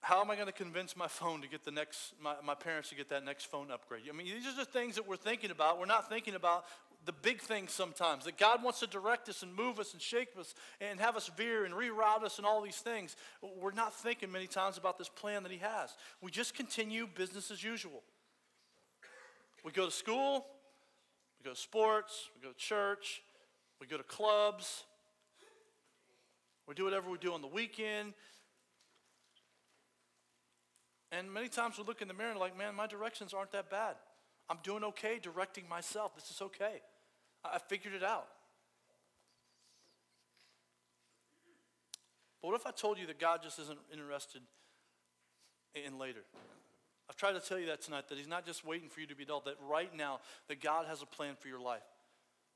how 0.02 0.22
am 0.22 0.32
I 0.32 0.36
going 0.36 0.48
to 0.48 0.54
convince 0.54 0.96
my 0.96 1.08
phone 1.08 1.42
to 1.42 1.50
get 1.50 1.66
the 1.66 1.72
next, 1.72 2.14
my, 2.22 2.36
my 2.44 2.56
parents 2.56 2.90
to 2.90 2.96
get 2.96 3.10
that 3.10 3.26
next 3.26 3.46
phone 3.46 3.70
upgrade? 3.70 4.04
I 4.10 4.16
mean, 4.16 4.28
these 4.28 4.48
are 4.48 4.56
the 4.56 4.64
things 4.64 4.96
that 4.96 5.08
we're 5.08 5.18
thinking 5.18 5.52
about. 5.52 5.78
We're 5.78 5.88
not 5.88 6.08
thinking 6.08 6.36
about 6.36 6.66
the 7.06 7.12
big 7.12 7.40
things 7.40 7.72
sometimes, 7.72 8.26
that 8.26 8.38
God 8.38 8.64
wants 8.64 8.80
to 8.80 8.88
direct 8.88 9.30
us 9.30 9.44
and 9.44 9.54
move 9.56 9.80
us 9.80 9.94
and 9.94 10.02
shake 10.02 10.30
us 10.40 10.56
and 10.82 11.00
have 11.00 11.16
us 11.16 11.30
veer 11.38 11.66
and 11.66 11.74
reroute 11.74 12.24
us 12.24 12.38
and 12.38 12.48
all 12.48 12.62
these 12.62 12.78
things. 12.78 13.16
We're 13.42 13.72
not 13.72 13.94
thinking 13.94 14.32
many 14.32 14.48
times 14.48 14.78
about 14.78 14.98
this 14.98 15.10
plan 15.10 15.44
that 15.44 15.52
He 15.52 15.60
has. 15.60 15.96
We 16.22 16.32
just 16.32 16.56
continue 16.56 17.08
business 17.08 17.52
as 17.52 17.64
usual. 17.64 18.02
We 19.66 19.72
go 19.72 19.86
to 19.86 19.92
school, 19.92 20.46
we 21.40 21.44
go 21.44 21.56
to 21.56 21.60
sports, 21.60 22.30
we 22.36 22.42
go 22.42 22.54
to 22.54 22.58
church, 22.58 23.24
we 23.82 23.88
go 23.88 23.98
to 23.98 24.04
clubs, 24.04 24.84
we 26.68 26.76
do 26.76 26.84
whatever 26.84 27.10
we 27.10 27.18
do 27.18 27.34
on 27.34 27.42
the 27.42 27.48
weekend. 27.48 28.14
And 31.12 31.34
many 31.34 31.48
times 31.48 31.80
we 31.80 31.84
look 31.84 32.04
in 32.04 32.08
the 32.08 32.14
mirror 32.14 32.30
and 32.30 32.40
like, 32.40 32.56
man, 32.56 32.76
my 32.76 32.86
directions 32.86 33.34
aren't 33.34 33.52
that 33.54 33.72
bad. 33.72 33.96
I'm 34.52 34.60
doing 34.62 34.84
okay 34.84 35.18
directing 35.20 35.68
myself. 35.68 36.14
This 36.14 36.30
is 36.30 36.44
okay. 36.44 36.82
I 37.44 37.58
figured 37.58 37.96
it 37.96 38.04
out. 38.04 38.28
But 42.40 42.50
what 42.50 42.62
if 42.62 42.68
I 42.68 42.72
told 42.72 43.00
you 43.00 43.08
that 43.08 43.20
God 43.20 43.40
just 43.42 43.58
isn't 43.58 43.80
interested 43.92 44.44
in 45.74 45.98
later? 45.98 46.22
I've 47.10 47.16
tried 47.16 47.34
to 47.34 47.40
tell 47.40 47.60
you 47.60 47.68
that 47.68 47.82
tonight, 47.82 48.10
that 48.10 48.18
He's 48.18 48.28
not 48.28 48.46
just 48.46 48.66
waiting 48.66 48.90
for 48.90 49.02
you 49.02 49.08
to 49.08 49.16
be 49.16 49.24
adult, 49.24 49.46
that 49.46 49.58
right 49.70 49.96
now, 49.96 50.20
that 50.48 50.62
God 50.62 50.86
has 50.88 51.02
a 51.02 51.06
plan 51.06 51.36
for 51.40 51.48
your 51.48 51.60
life. 51.60 51.84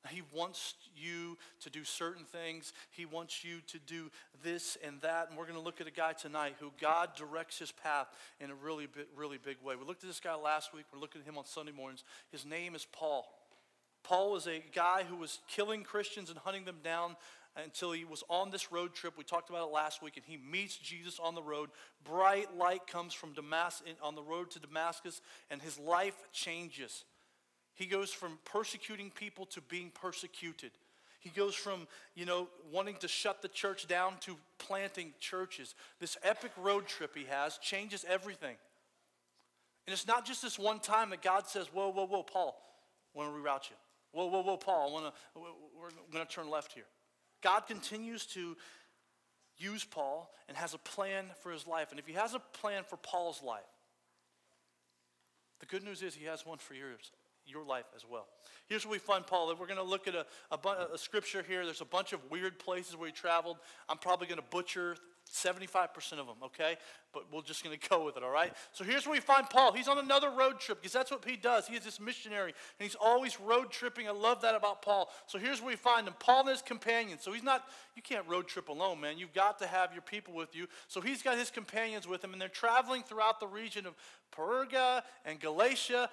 He 0.07 0.21
wants 0.33 0.75
you 0.95 1.37
to 1.61 1.69
do 1.69 1.83
certain 1.83 2.23
things. 2.23 2.71
He 2.91 3.05
wants 3.05 3.43
you 3.43 3.59
to 3.67 3.79
do 3.79 4.09
this 4.43 4.77
and 4.81 5.01
that. 5.01 5.27
And 5.27 5.37
we're 5.37 5.43
going 5.43 5.57
to 5.57 5.63
look 5.63 5.81
at 5.81 5.87
a 5.87 5.91
guy 5.91 6.13
tonight 6.13 6.55
who 6.59 6.71
God 6.79 7.09
directs 7.17 7.59
his 7.59 7.71
path 7.71 8.07
in 8.39 8.49
a 8.49 8.55
really, 8.55 8.87
really 9.15 9.37
big 9.37 9.57
way. 9.61 9.75
We 9.75 9.85
looked 9.85 10.03
at 10.03 10.09
this 10.09 10.21
guy 10.21 10.35
last 10.35 10.73
week. 10.73 10.85
We're 10.93 11.01
looking 11.01 11.21
at 11.21 11.27
him 11.27 11.37
on 11.37 11.45
Sunday 11.45 11.73
mornings. 11.73 12.05
His 12.31 12.45
name 12.45 12.75
is 12.75 12.87
Paul. 12.89 13.27
Paul 14.03 14.31
was 14.31 14.47
a 14.47 14.63
guy 14.73 15.03
who 15.03 15.17
was 15.17 15.39
killing 15.49 15.83
Christians 15.83 16.29
and 16.29 16.39
hunting 16.39 16.63
them 16.63 16.77
down 16.81 17.17
until 17.63 17.91
he 17.91 18.05
was 18.05 18.23
on 18.29 18.51
this 18.51 18.71
road 18.71 18.93
trip. 18.93 19.17
We 19.17 19.23
talked 19.23 19.49
about 19.49 19.69
it 19.69 19.73
last 19.73 20.01
week, 20.01 20.17
and 20.17 20.25
he 20.25 20.37
meets 20.37 20.77
Jesus 20.77 21.19
on 21.19 21.35
the 21.35 21.41
road. 21.41 21.69
Bright 22.03 22.55
light 22.57 22.87
comes 22.87 23.13
from 23.13 23.33
Damascus 23.33 23.87
on 24.01 24.15
the 24.15 24.23
road 24.23 24.51
to 24.51 24.59
Damascus, 24.59 25.21
and 25.49 25.61
his 25.61 25.77
life 25.79 26.15
changes. 26.31 27.05
He 27.75 27.85
goes 27.85 28.11
from 28.11 28.39
persecuting 28.45 29.09
people 29.09 29.45
to 29.47 29.61
being 29.61 29.91
persecuted. 29.93 30.71
He 31.19 31.29
goes 31.29 31.55
from, 31.55 31.87
you 32.15 32.25
know, 32.25 32.47
wanting 32.71 32.95
to 32.97 33.07
shut 33.07 33.41
the 33.41 33.47
church 33.49 33.87
down 33.87 34.13
to 34.21 34.37
planting 34.57 35.13
churches. 35.19 35.75
This 35.99 36.17
epic 36.23 36.51
road 36.57 36.87
trip 36.87 37.15
he 37.15 37.25
has 37.25 37.57
changes 37.57 38.05
everything. 38.07 38.55
And 39.85 39.93
it's 39.93 40.07
not 40.07 40.25
just 40.25 40.41
this 40.41 40.59
one 40.59 40.79
time 40.79 41.09
that 41.09 41.21
God 41.21 41.47
says, 41.47 41.67
Whoa, 41.73 41.89
whoa, 41.89 42.05
whoa, 42.05 42.23
Paul, 42.23 42.61
I 43.13 43.17
want 43.17 43.33
to 43.33 43.41
reroute 43.41 43.69
you. 43.69 43.75
Whoa, 44.11 44.27
whoa, 44.27 44.41
whoa, 44.41 44.57
Paul, 44.57 44.89
I 44.89 44.91
want 44.91 45.05
to, 45.05 45.41
we're 45.79 45.89
going 46.11 46.25
to 46.25 46.31
turn 46.31 46.49
left 46.49 46.73
here. 46.73 46.85
God 47.41 47.67
continues 47.67 48.25
to 48.27 48.55
use 49.57 49.83
Paul 49.83 50.31
and 50.47 50.57
has 50.57 50.73
a 50.73 50.77
plan 50.77 51.25
for 51.41 51.51
his 51.51 51.67
life. 51.67 51.91
And 51.91 51.99
if 51.99 52.07
he 52.07 52.13
has 52.13 52.33
a 52.33 52.39
plan 52.39 52.83
for 52.83 52.97
Paul's 52.97 53.43
life, 53.43 53.61
the 55.59 55.65
good 55.65 55.83
news 55.83 56.01
is 56.01 56.15
he 56.15 56.25
has 56.25 56.45
one 56.45 56.57
for 56.57 56.73
yours, 56.73 57.11
your 57.45 57.65
life 57.65 57.85
as 57.95 58.05
well. 58.09 58.27
Here's 58.67 58.85
where 58.85 58.93
we 58.93 58.99
find 58.99 59.27
Paul. 59.27 59.47
We're 59.59 59.67
going 59.67 59.77
to 59.77 59.83
look 59.83 60.07
at 60.07 60.15
a, 60.15 60.25
a, 60.51 60.87
a 60.93 60.97
scripture 60.97 61.43
here. 61.47 61.65
There's 61.65 61.81
a 61.81 61.85
bunch 61.85 62.13
of 62.13 62.19
weird 62.31 62.59
places 62.59 62.95
where 62.95 63.07
he 63.07 63.13
traveled. 63.13 63.57
I'm 63.89 63.97
probably 63.97 64.27
going 64.27 64.39
to 64.39 64.45
butcher 64.49 64.95
75% 65.31 66.13
of 66.13 66.27
them, 66.27 66.37
okay? 66.45 66.77
But 67.13 67.31
we're 67.31 67.41
just 67.41 67.63
going 67.63 67.77
to 67.77 67.89
go 67.89 68.03
with 68.03 68.17
it, 68.17 68.23
all 68.23 68.31
right? 68.31 68.53
So 68.71 68.83
here's 68.83 69.05
where 69.05 69.13
we 69.13 69.19
find 69.19 69.49
Paul. 69.49 69.73
He's 69.73 69.87
on 69.87 69.99
another 69.99 70.29
road 70.29 70.59
trip 70.59 70.81
because 70.81 70.93
that's 70.93 71.11
what 71.11 71.23
he 71.25 71.35
does. 71.35 71.67
He 71.67 71.75
is 71.75 71.83
this 71.83 71.99
missionary 71.99 72.53
and 72.79 72.87
he's 72.87 72.95
always 72.95 73.39
road 73.39 73.71
tripping. 73.71 74.07
I 74.07 74.11
love 74.11 74.41
that 74.41 74.55
about 74.55 74.81
Paul. 74.81 75.09
So 75.27 75.37
here's 75.37 75.61
where 75.61 75.69
we 75.69 75.75
find 75.75 76.07
him 76.07 76.15
Paul 76.19 76.41
and 76.41 76.49
his 76.49 76.61
companions. 76.61 77.21
So 77.21 77.31
he's 77.31 77.43
not, 77.43 77.65
you 77.95 78.01
can't 78.01 78.27
road 78.27 78.47
trip 78.47 78.69
alone, 78.69 78.99
man. 78.99 79.17
You've 79.17 79.33
got 79.33 79.59
to 79.59 79.67
have 79.67 79.93
your 79.93 80.01
people 80.01 80.33
with 80.33 80.55
you. 80.55 80.67
So 80.87 81.01
he's 81.01 81.21
got 81.21 81.37
his 81.37 81.51
companions 81.51 82.07
with 82.07 82.23
him 82.23 82.33
and 82.33 82.41
they're 82.41 82.49
traveling 82.49 83.03
throughout 83.03 83.39
the 83.39 83.47
region 83.47 83.85
of 83.85 83.95
Perga 84.35 85.03
and 85.25 85.39
Galatia. 85.39 86.09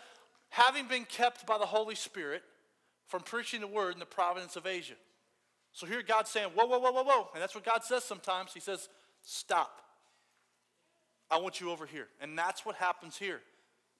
having 0.50 0.88
been 0.88 1.04
kept 1.04 1.46
by 1.46 1.58
the 1.58 1.66
Holy 1.66 1.94
Spirit 1.94 2.42
from 3.08 3.23
preaching 3.23 3.61
the 3.61 3.66
word 3.66 3.94
in 3.94 4.00
the 4.00 4.06
province 4.06 4.56
of 4.56 4.66
Asia. 4.66 4.94
So 5.73 5.87
here 5.87 6.02
God's 6.02 6.30
saying, 6.30 6.49
whoa, 6.54 6.64
whoa, 6.66 6.78
whoa, 6.78 6.90
whoa, 6.90 7.04
whoa. 7.04 7.28
And 7.35 7.42
that's 7.42 7.54
what 7.54 7.62
God 7.62 7.85
says 7.85 8.02
sometimes. 8.02 8.54
He 8.54 8.61
says, 8.61 8.88
stop. 9.26 9.83
I 11.30 11.38
want 11.38 11.61
you 11.61 11.71
over 11.71 11.85
here. 11.85 12.06
And 12.21 12.38
that's 12.38 12.64
what 12.64 12.76
happens 12.76 13.18
here. 13.18 13.40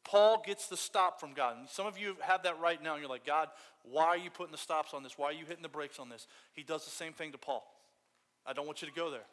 Paul 0.05 0.43
gets 0.47 0.69
the 0.69 0.77
stop 0.77 1.19
from 1.19 1.33
God. 1.33 1.57
And 1.59 1.69
some 1.69 1.87
of 1.87 1.99
you 1.99 2.17
have 2.21 2.45
that 2.45 2.61
right 2.61 2.81
now. 2.81 2.93
And 2.93 3.03
you're 3.03 3.11
like, 3.11 3.27
God, 3.27 3.49
why 3.83 4.05
are 4.07 4.17
you 4.17 4.31
putting 4.31 4.53
the 4.53 4.59
stops 4.59 4.95
on 4.95 5.03
this? 5.03 5.19
Why 5.19 5.27
are 5.27 5.33
you 5.33 5.45
hitting 5.45 5.65
the 5.65 5.69
brakes 5.69 5.99
on 5.99 6.09
this? 6.09 6.29
He 6.53 6.63
does 6.63 6.85
the 6.85 6.93
same 6.93 7.13
thing 7.13 7.33
to 7.33 7.39
Paul. 7.39 7.67
I 8.47 8.53
don't 8.53 8.67
want 8.67 8.81
you 8.81 8.89
to 8.89 8.95
go 8.95 9.11
there. 9.11 9.27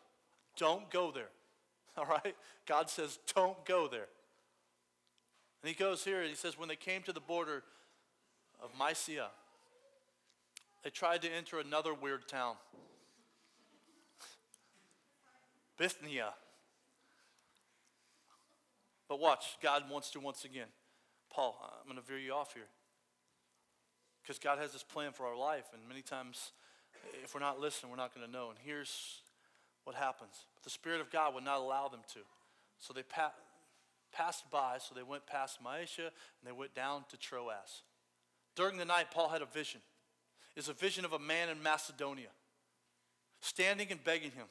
Don't 0.57 0.89
go 0.89 1.12
there. 1.12 1.29
All 1.97 2.05
right? 2.05 2.35
God 2.65 2.89
says, 2.89 3.19
don't 3.35 3.63
go 3.65 3.88
there. 3.88 4.07
And 5.62 5.69
he 5.69 5.75
goes 5.75 6.03
here 6.03 6.21
and 6.21 6.29
he 6.29 6.35
says, 6.35 6.57
when 6.57 6.67
they 6.67 6.75
came 6.75 7.03
to 7.03 7.13
the 7.13 7.19
border 7.19 7.63
of 8.62 8.71
Mysia, 8.77 9.27
they 10.83 10.89
tried 10.89 11.21
to 11.21 11.29
enter 11.29 11.59
another 11.59 11.93
weird 11.93 12.27
town. 12.27 12.55
Bithynia. 15.77 16.33
But 19.09 19.19
watch, 19.19 19.57
God 19.61 19.83
wants 19.89 20.11
to 20.11 20.19
once 20.19 20.45
again. 20.45 20.67
Paul, 21.31 21.57
I'm 21.79 21.87
going 21.87 22.01
to 22.01 22.07
veer 22.07 22.19
you 22.19 22.33
off 22.33 22.53
here. 22.53 22.69
Because 24.21 24.39
God 24.39 24.59
has 24.59 24.71
this 24.71 24.83
plan 24.83 25.11
for 25.11 25.25
our 25.25 25.37
life, 25.37 25.65
and 25.73 25.81
many 25.87 26.01
times, 26.01 26.51
if 27.23 27.33
we're 27.33 27.41
not 27.41 27.59
listening, 27.59 27.91
we're 27.91 27.97
not 27.97 28.15
going 28.15 28.25
to 28.25 28.31
know. 28.31 28.49
And 28.49 28.57
here's 28.63 29.21
what 29.83 29.95
happens. 29.95 30.31
The 30.63 30.69
Spirit 30.69 31.01
of 31.01 31.11
God 31.11 31.33
would 31.33 31.43
not 31.43 31.59
allow 31.59 31.89
them 31.89 32.01
to. 32.13 32.19
So 32.79 32.93
they 32.93 33.03
pa- 33.03 33.33
passed 34.13 34.49
by, 34.49 34.77
so 34.79 34.95
they 34.95 35.03
went 35.03 35.27
past 35.27 35.59
Mysia, 35.61 36.03
and 36.05 36.45
they 36.45 36.51
went 36.51 36.73
down 36.73 37.03
to 37.09 37.17
Troas. 37.17 37.83
During 38.55 38.77
the 38.77 38.85
night, 38.85 39.07
Paul 39.11 39.29
had 39.29 39.41
a 39.41 39.47
vision. 39.47 39.81
It's 40.55 40.69
a 40.69 40.73
vision 40.73 41.03
of 41.03 41.13
a 41.13 41.19
man 41.19 41.49
in 41.49 41.61
Macedonia 41.61 42.29
standing 43.41 43.91
and 43.91 44.03
begging 44.03 44.31
him. 44.31 44.45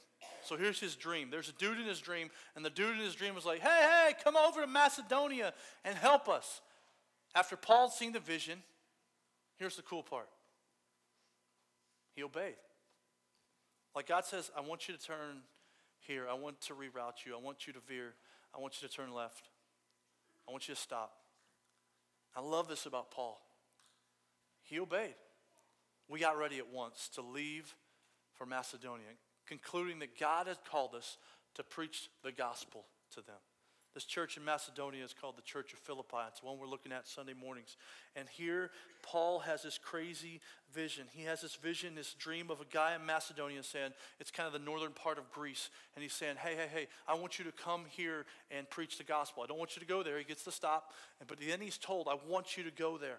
So 0.44 0.56
here's 0.56 0.80
his 0.80 0.96
dream. 0.96 1.28
There's 1.30 1.48
a 1.48 1.52
dude 1.52 1.78
in 1.78 1.86
his 1.86 2.00
dream, 2.00 2.30
and 2.56 2.64
the 2.64 2.70
dude 2.70 2.96
in 2.96 3.04
his 3.04 3.14
dream 3.14 3.34
was 3.34 3.44
like, 3.44 3.60
hey, 3.60 3.68
hey, 3.68 4.14
come 4.24 4.36
over 4.36 4.60
to 4.60 4.66
Macedonia 4.66 5.52
and 5.84 5.96
help 5.96 6.28
us. 6.28 6.60
After 7.34 7.56
Paul 7.56 7.88
seen 7.90 8.12
the 8.12 8.20
vision, 8.20 8.58
here's 9.56 9.76
the 9.76 9.82
cool 9.82 10.02
part 10.02 10.28
he 12.14 12.22
obeyed. 12.22 12.56
Like 13.94 14.06
God 14.06 14.24
says, 14.24 14.50
I 14.56 14.60
want 14.60 14.88
you 14.88 14.96
to 14.96 15.02
turn 15.02 15.42
here. 16.00 16.26
I 16.30 16.34
want 16.34 16.60
to 16.62 16.74
reroute 16.74 17.24
you. 17.24 17.34
I 17.34 17.40
want 17.40 17.66
you 17.66 17.72
to 17.72 17.80
veer. 17.80 18.14
I 18.54 18.60
want 18.60 18.80
you 18.80 18.88
to 18.88 18.94
turn 18.94 19.12
left. 19.12 19.48
I 20.46 20.50
want 20.50 20.68
you 20.68 20.74
to 20.74 20.80
stop. 20.80 21.12
I 22.36 22.40
love 22.40 22.68
this 22.68 22.86
about 22.86 23.10
Paul. 23.10 23.40
He 24.62 24.80
obeyed. 24.80 25.14
We 26.08 26.20
got 26.20 26.38
ready 26.38 26.58
at 26.58 26.68
once 26.72 27.08
to 27.14 27.22
leave 27.22 27.74
for 28.34 28.46
Macedonia, 28.46 29.06
concluding 29.46 29.98
that 30.00 30.18
God 30.18 30.46
had 30.46 30.58
called 30.70 30.94
us 30.94 31.18
to 31.54 31.62
preach 31.62 32.08
the 32.22 32.32
gospel 32.32 32.84
to 33.14 33.20
them. 33.20 33.36
This 33.94 34.04
church 34.04 34.38
in 34.38 34.44
Macedonia 34.44 35.04
is 35.04 35.12
called 35.12 35.36
the 35.36 35.42
Church 35.42 35.74
of 35.74 35.78
Philippi. 35.80 36.16
It's 36.28 36.40
the 36.40 36.46
one 36.46 36.58
we're 36.58 36.66
looking 36.66 36.92
at 36.92 37.06
Sunday 37.06 37.34
mornings. 37.34 37.76
And 38.16 38.26
here, 38.26 38.70
Paul 39.02 39.40
has 39.40 39.62
this 39.62 39.76
crazy 39.76 40.40
vision. 40.72 41.04
He 41.12 41.24
has 41.24 41.42
this 41.42 41.56
vision, 41.56 41.94
this 41.94 42.14
dream 42.14 42.50
of 42.50 42.62
a 42.62 42.64
guy 42.64 42.94
in 42.94 43.04
Macedonia 43.04 43.62
saying, 43.62 43.90
it's 44.18 44.30
kind 44.30 44.46
of 44.46 44.54
the 44.54 44.58
northern 44.58 44.92
part 44.92 45.18
of 45.18 45.30
Greece. 45.30 45.68
And 45.94 46.02
he's 46.02 46.14
saying, 46.14 46.36
hey, 46.38 46.54
hey, 46.54 46.68
hey, 46.72 46.86
I 47.06 47.14
want 47.14 47.38
you 47.38 47.44
to 47.44 47.52
come 47.52 47.84
here 47.90 48.24
and 48.50 48.68
preach 48.70 48.96
the 48.96 49.04
gospel. 49.04 49.42
I 49.42 49.46
don't 49.46 49.58
want 49.58 49.76
you 49.76 49.80
to 49.80 49.86
go 49.86 50.02
there. 50.02 50.16
He 50.16 50.24
gets 50.24 50.44
to 50.44 50.52
stop. 50.52 50.92
But 51.26 51.38
then 51.46 51.60
he's 51.60 51.76
told, 51.76 52.08
I 52.08 52.16
want 52.26 52.56
you 52.56 52.64
to 52.64 52.70
go 52.70 52.96
there. 52.96 53.18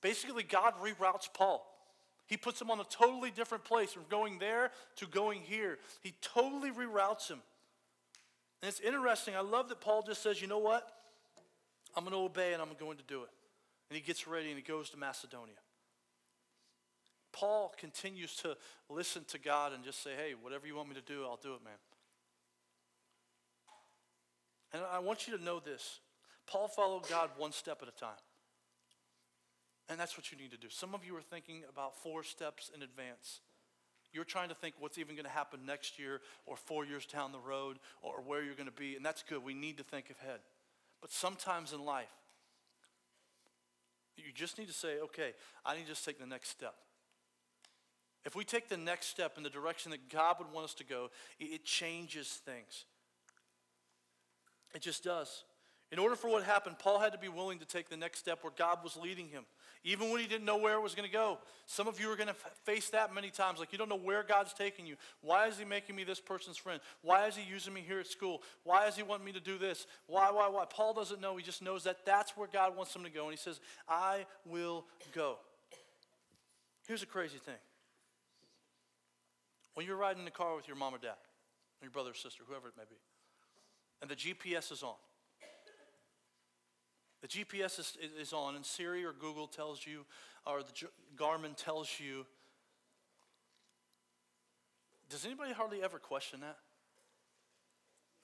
Basically, 0.00 0.42
God 0.42 0.72
reroutes 0.82 1.28
Paul. 1.34 1.66
He 2.28 2.36
puts 2.36 2.60
him 2.60 2.70
on 2.70 2.78
a 2.78 2.84
totally 2.84 3.30
different 3.30 3.64
place 3.64 3.92
from 3.92 4.04
going 4.10 4.38
there 4.38 4.70
to 4.96 5.06
going 5.06 5.40
here. 5.40 5.78
He 6.02 6.14
totally 6.20 6.70
reroutes 6.70 7.28
him. 7.28 7.40
And 8.62 8.68
it's 8.68 8.80
interesting. 8.80 9.34
I 9.34 9.40
love 9.40 9.68
that 9.70 9.80
Paul 9.80 10.02
just 10.06 10.22
says, 10.22 10.40
you 10.40 10.46
know 10.46 10.58
what? 10.58 10.86
I'm 11.96 12.04
going 12.04 12.12
to 12.12 12.22
obey 12.22 12.52
and 12.52 12.60
I'm 12.60 12.68
going 12.78 12.98
to 12.98 13.04
do 13.04 13.22
it. 13.22 13.30
And 13.88 13.96
he 13.96 14.02
gets 14.02 14.28
ready 14.28 14.48
and 14.48 14.56
he 14.56 14.62
goes 14.62 14.90
to 14.90 14.98
Macedonia. 14.98 15.54
Paul 17.32 17.72
continues 17.78 18.36
to 18.36 18.56
listen 18.90 19.24
to 19.28 19.38
God 19.38 19.72
and 19.72 19.82
just 19.82 20.02
say, 20.02 20.10
hey, 20.16 20.34
whatever 20.40 20.66
you 20.66 20.76
want 20.76 20.88
me 20.88 20.96
to 20.96 21.00
do, 21.00 21.24
I'll 21.24 21.40
do 21.42 21.54
it, 21.54 21.64
man. 21.64 21.74
And 24.74 24.82
I 24.92 24.98
want 24.98 25.26
you 25.26 25.36
to 25.36 25.42
know 25.42 25.60
this 25.60 26.00
Paul 26.46 26.68
followed 26.68 27.08
God 27.08 27.30
one 27.38 27.52
step 27.52 27.78
at 27.80 27.88
a 27.88 27.92
time. 27.92 28.18
And 29.88 29.98
that's 29.98 30.16
what 30.16 30.30
you 30.30 30.38
need 30.38 30.50
to 30.50 30.58
do. 30.58 30.68
Some 30.68 30.94
of 30.94 31.04
you 31.04 31.16
are 31.16 31.22
thinking 31.22 31.62
about 31.68 31.96
four 31.96 32.22
steps 32.22 32.70
in 32.74 32.82
advance. 32.82 33.40
You're 34.12 34.24
trying 34.24 34.48
to 34.48 34.54
think 34.54 34.74
what's 34.78 34.98
even 34.98 35.16
going 35.16 35.24
to 35.24 35.30
happen 35.30 35.60
next 35.66 35.98
year 35.98 36.20
or 36.46 36.56
four 36.56 36.84
years 36.84 37.06
down 37.06 37.32
the 37.32 37.38
road 37.38 37.78
or 38.02 38.22
where 38.26 38.42
you're 38.42 38.54
going 38.54 38.66
to 38.66 38.72
be, 38.72 38.96
and 38.96 39.04
that's 39.04 39.22
good. 39.22 39.44
We 39.44 39.54
need 39.54 39.78
to 39.78 39.84
think 39.84 40.10
ahead. 40.10 40.40
But 41.00 41.10
sometimes 41.10 41.72
in 41.72 41.84
life, 41.84 42.06
you 44.16 44.32
just 44.34 44.58
need 44.58 44.66
to 44.66 44.74
say, 44.74 44.98
okay, 45.00 45.32
I 45.64 45.74
need 45.76 45.82
to 45.82 45.88
just 45.88 46.04
take 46.04 46.18
the 46.18 46.26
next 46.26 46.48
step. 46.48 46.74
If 48.24 48.34
we 48.34 48.44
take 48.44 48.68
the 48.68 48.76
next 48.76 49.06
step 49.06 49.36
in 49.36 49.42
the 49.42 49.50
direction 49.50 49.90
that 49.92 50.08
God 50.10 50.36
would 50.38 50.52
want 50.52 50.64
us 50.64 50.74
to 50.74 50.84
go, 50.84 51.10
it 51.38 51.64
changes 51.64 52.28
things. 52.44 52.84
It 54.74 54.82
just 54.82 55.04
does. 55.04 55.44
In 55.90 55.98
order 55.98 56.16
for 56.16 56.28
what 56.28 56.44
happened, 56.44 56.78
Paul 56.78 56.98
had 56.98 57.12
to 57.12 57.18
be 57.18 57.28
willing 57.28 57.58
to 57.60 57.64
take 57.64 57.88
the 57.88 57.96
next 57.96 58.18
step 58.18 58.40
where 58.42 58.52
God 58.56 58.78
was 58.84 58.96
leading 58.96 59.28
him 59.28 59.44
even 59.84 60.10
when 60.10 60.20
he 60.20 60.26
didn't 60.26 60.44
know 60.44 60.58
where 60.58 60.74
it 60.74 60.82
was 60.82 60.94
going 60.94 61.08
to 61.08 61.12
go. 61.12 61.38
Some 61.66 61.86
of 61.88 62.00
you 62.00 62.10
are 62.10 62.16
going 62.16 62.28
to 62.28 62.36
face 62.64 62.90
that 62.90 63.14
many 63.14 63.30
times. 63.30 63.58
Like 63.58 63.72
you 63.72 63.78
don't 63.78 63.88
know 63.88 63.96
where 63.96 64.22
God's 64.22 64.52
taking 64.52 64.86
you. 64.86 64.96
Why 65.22 65.46
is 65.46 65.58
he 65.58 65.64
making 65.64 65.96
me 65.96 66.04
this 66.04 66.20
person's 66.20 66.56
friend? 66.56 66.80
Why 67.02 67.26
is 67.26 67.36
he 67.36 67.48
using 67.48 67.72
me 67.72 67.84
here 67.86 68.00
at 68.00 68.06
school? 68.06 68.42
Why 68.64 68.86
is 68.86 68.96
he 68.96 69.02
wanting 69.02 69.26
me 69.26 69.32
to 69.32 69.40
do 69.40 69.58
this? 69.58 69.86
Why, 70.06 70.30
why, 70.30 70.48
why? 70.48 70.64
Paul 70.68 70.94
doesn't 70.94 71.20
know. 71.20 71.36
He 71.36 71.42
just 71.42 71.62
knows 71.62 71.84
that 71.84 72.04
that's 72.04 72.36
where 72.36 72.48
God 72.52 72.76
wants 72.76 72.94
him 72.94 73.04
to 73.04 73.10
go. 73.10 73.24
And 73.24 73.32
he 73.32 73.38
says, 73.38 73.60
I 73.88 74.26
will 74.44 74.84
go. 75.14 75.36
Here's 76.86 77.02
a 77.02 77.06
crazy 77.06 77.38
thing. 77.38 77.54
When 79.74 79.86
you're 79.86 79.96
riding 79.96 80.20
in 80.20 80.24
the 80.24 80.30
car 80.30 80.56
with 80.56 80.66
your 80.66 80.76
mom 80.76 80.94
or 80.94 80.98
dad, 80.98 81.10
or 81.80 81.84
your 81.84 81.92
brother 81.92 82.10
or 82.10 82.14
sister, 82.14 82.42
whoever 82.48 82.68
it 82.68 82.74
may 82.76 82.84
be, 82.88 82.96
and 84.02 84.10
the 84.10 84.16
GPS 84.16 84.72
is 84.72 84.82
on, 84.82 84.94
the 87.20 87.28
GPS 87.28 87.78
is, 87.78 87.96
is 88.20 88.32
on, 88.32 88.54
and 88.54 88.64
Siri 88.64 89.04
or 89.04 89.12
Google 89.12 89.46
tells 89.46 89.86
you, 89.86 90.04
or 90.46 90.60
the 90.62 90.86
Garmin 91.16 91.56
tells 91.56 91.90
you. 91.98 92.24
Does 95.10 95.24
anybody 95.24 95.52
hardly 95.52 95.82
ever 95.82 95.98
question 95.98 96.40
that? 96.40 96.58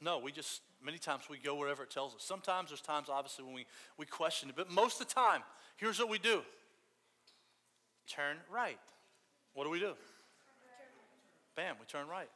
No, 0.00 0.18
we 0.18 0.32
just, 0.32 0.60
many 0.84 0.98
times 0.98 1.24
we 1.30 1.38
go 1.38 1.54
wherever 1.54 1.82
it 1.82 1.90
tells 1.90 2.14
us. 2.14 2.22
Sometimes 2.22 2.68
there's 2.68 2.82
times, 2.82 3.08
obviously, 3.08 3.44
when 3.44 3.54
we, 3.54 3.66
we 3.96 4.04
question 4.04 4.50
it, 4.50 4.56
but 4.56 4.70
most 4.70 5.00
of 5.00 5.08
the 5.08 5.14
time, 5.14 5.42
here's 5.76 5.98
what 5.98 6.10
we 6.10 6.18
do 6.18 6.42
turn 8.06 8.36
right. 8.52 8.78
What 9.54 9.64
do 9.64 9.70
we 9.70 9.80
do? 9.80 9.94
Bam, 11.56 11.76
we 11.80 11.86
turn 11.86 12.06
right. 12.06 12.28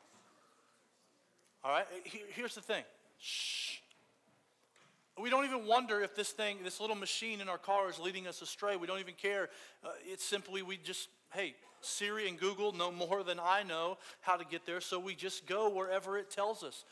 All 1.62 1.72
right, 1.72 1.86
here's 2.34 2.54
the 2.54 2.60
thing. 2.60 2.84
Shh. 3.18 3.78
We 5.20 5.30
don't 5.30 5.44
even 5.44 5.66
wonder 5.66 6.00
if 6.00 6.14
this 6.14 6.30
thing, 6.30 6.58
this 6.62 6.80
little 6.80 6.96
machine 6.96 7.40
in 7.40 7.48
our 7.48 7.58
car 7.58 7.88
is 7.88 7.98
leading 7.98 8.26
us 8.26 8.40
astray. 8.42 8.76
We 8.76 8.86
don't 8.86 9.00
even 9.00 9.14
care. 9.14 9.48
Uh, 9.84 9.88
it's 10.04 10.24
simply, 10.24 10.62
we 10.62 10.76
just, 10.76 11.08
hey, 11.32 11.54
Siri 11.80 12.28
and 12.28 12.38
Google 12.38 12.72
know 12.72 12.90
more 12.92 13.22
than 13.22 13.40
I 13.40 13.62
know 13.62 13.98
how 14.20 14.36
to 14.36 14.44
get 14.44 14.66
there, 14.66 14.80
so 14.80 14.98
we 14.98 15.14
just 15.14 15.46
go 15.46 15.70
wherever 15.70 16.18
it 16.18 16.30
tells 16.30 16.62
us. 16.62 16.84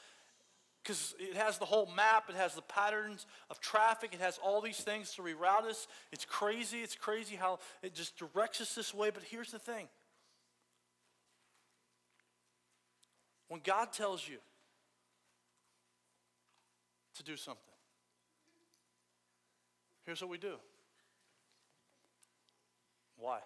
Because 0.83 1.15
it 1.19 1.37
has 1.37 1.59
the 1.59 1.65
whole 1.65 1.89
map, 1.97 2.27
it 2.29 2.37
has 2.37 2.55
the 2.55 2.63
patterns 2.63 3.27
of 3.51 3.61
traffic, 3.61 4.11
it 4.13 4.21
has 4.21 4.39
all 4.39 4.61
these 4.61 4.79
things 4.79 5.13
to 5.15 5.23
reroute 5.23 5.65
us. 5.65 5.89
It's 6.13 6.25
crazy, 6.25 6.79
it's 6.79 6.95
crazy 6.95 7.35
how 7.35 7.59
it 7.83 7.93
just 7.95 8.17
directs 8.17 8.61
us 8.61 8.75
this 8.75 8.95
way. 8.95 9.11
But 9.11 9.25
here's 9.25 9.51
the 9.51 9.59
thing 9.59 9.89
when 13.49 13.61
God 13.65 13.93
tells 13.93 14.29
you 14.29 14.39
to 17.17 17.25
do 17.25 17.37
something, 17.37 17.63
Here's 20.07 20.21
what 20.21 20.31
we 20.31 20.39
do. 20.39 20.55
Why? 23.19 23.41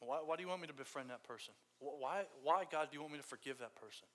Why, 0.00 0.18
why 0.24 0.36
do 0.36 0.42
you 0.42 0.48
want 0.48 0.60
me 0.60 0.66
to 0.66 0.74
befriend 0.74 1.10
that 1.10 1.24
person? 1.24 1.54
Why, 1.78 2.24
why, 2.42 2.64
God, 2.70 2.88
do 2.90 2.96
you 2.96 3.00
want 3.00 3.12
me 3.12 3.18
to 3.18 3.24
forgive 3.24 3.58
that 3.58 3.74
person? 3.74 4.06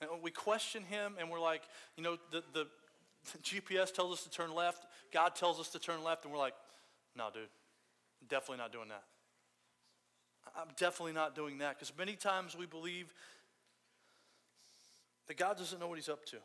And 0.00 0.10
we 0.22 0.30
question 0.30 0.82
him 0.84 1.14
and 1.18 1.30
we're 1.30 1.40
like, 1.40 1.62
you 1.96 2.02
know, 2.02 2.16
the, 2.30 2.42
the, 2.52 2.66
the 3.32 3.38
GPS 3.38 3.92
tells 3.92 4.12
us 4.12 4.24
to 4.24 4.30
turn 4.30 4.54
left, 4.54 4.86
God 5.12 5.34
tells 5.34 5.58
us 5.58 5.68
to 5.70 5.78
turn 5.78 6.04
left, 6.04 6.24
and 6.24 6.32
we're 6.32 6.38
like, 6.38 6.54
no, 7.16 7.28
dude, 7.32 7.48
definitely 8.28 8.58
not 8.58 8.72
doing 8.72 8.88
that. 8.88 9.02
I'm 10.56 10.68
definitely 10.76 11.12
not 11.12 11.34
doing 11.34 11.58
that 11.58 11.76
because 11.76 11.92
many 11.98 12.14
times 12.14 12.56
we 12.56 12.66
believe 12.66 13.12
that 15.26 15.36
God 15.36 15.56
doesn't 15.56 15.80
know 15.80 15.88
what 15.88 15.98
he's 15.98 16.08
up 16.08 16.24
to. 16.26 16.36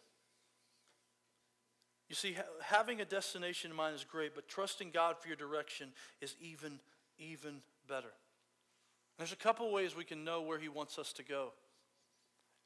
You 2.12 2.15
see, 2.15 2.34
ha- 2.34 2.44
having 2.62 3.00
a 3.00 3.06
destination 3.06 3.72
in 3.72 3.77
mind 3.77 3.96
is 3.96 4.03
great, 4.03 4.36
but 4.36 4.50
trusting 4.50 4.91
God 4.91 5.15
for 5.18 5.30
your 5.30 5.38
direction 5.38 5.94
is 6.20 6.36
even, 6.41 6.82
even 7.18 7.62
better. 7.88 8.12
There's 9.18 9.32
a 9.32 9.38
couple 9.38 9.72
ways 9.72 9.96
we 9.96 10.03
can 10.03 10.25
know 10.25 10.41
where 10.41 10.60
He 10.60 10.68
wants 10.68 11.00
us 11.00 11.13
to 11.13 11.24
go. 11.24 11.53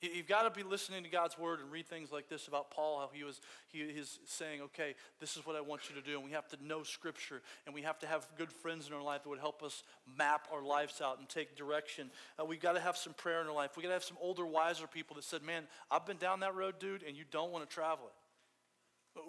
You've 0.02 0.28
got 0.28 0.44
to 0.44 0.50
be 0.50 0.68
listening 0.68 1.04
to 1.04 1.10
God's 1.10 1.38
word 1.38 1.60
and 1.60 1.72
read 1.72 1.88
things 1.88 2.12
like 2.12 2.28
this 2.28 2.48
about 2.48 2.72
Paul, 2.72 3.00
how 3.00 3.10
he 3.14 3.24
was 3.24 3.40
he 3.68 3.82
is 3.82 4.18
saying, 4.26 4.62
okay, 4.62 4.96
this 5.20 5.38
is 5.38 5.46
what 5.46 5.56
I 5.56 5.62
want 5.62 5.90
you 5.90 5.96
to 5.96 6.02
do. 6.02 6.16
And 6.16 6.26
we 6.26 6.32
have 6.32 6.48
to 6.50 6.58
know 6.66 6.82
scripture 6.82 7.44
and 7.68 7.76
we 7.76 7.84
have 7.84 8.00
to 8.00 8.08
have 8.08 8.28
good 8.40 8.52
friends 8.52 8.88
in 8.88 8.94
our 8.94 9.02
life 9.02 9.24
that 9.24 9.30
would 9.30 9.40
help 9.40 9.62
us 9.62 9.84
map 10.18 10.48
our 10.52 10.64
lives 10.64 11.02
out 11.02 11.20
and 11.20 11.30
take 11.30 11.56
direction. 11.56 12.10
Uh, 12.40 12.46
we've 12.46 12.60
got 12.60 12.74
to 12.74 12.82
have 12.82 12.98
some 12.98 13.14
prayer 13.14 13.42
in 13.42 13.48
our 13.48 13.54
life. 13.54 13.78
We've 13.78 13.84
got 13.84 13.90
to 13.90 13.96
have 13.96 14.04
some 14.04 14.18
older, 14.20 14.46
wiser 14.46 14.88
people 14.88 15.16
that 15.16 15.24
said, 15.24 15.44
man, 15.44 15.64
I've 15.90 16.06
been 16.06 16.18
down 16.18 16.40
that 16.40 16.56
road, 16.56 16.76
dude, 16.80 17.04
and 17.04 17.16
you 17.16 17.26
don't 17.32 17.52
want 17.52 17.68
to 17.68 17.74
travel 17.74 18.08
it. 18.08 18.25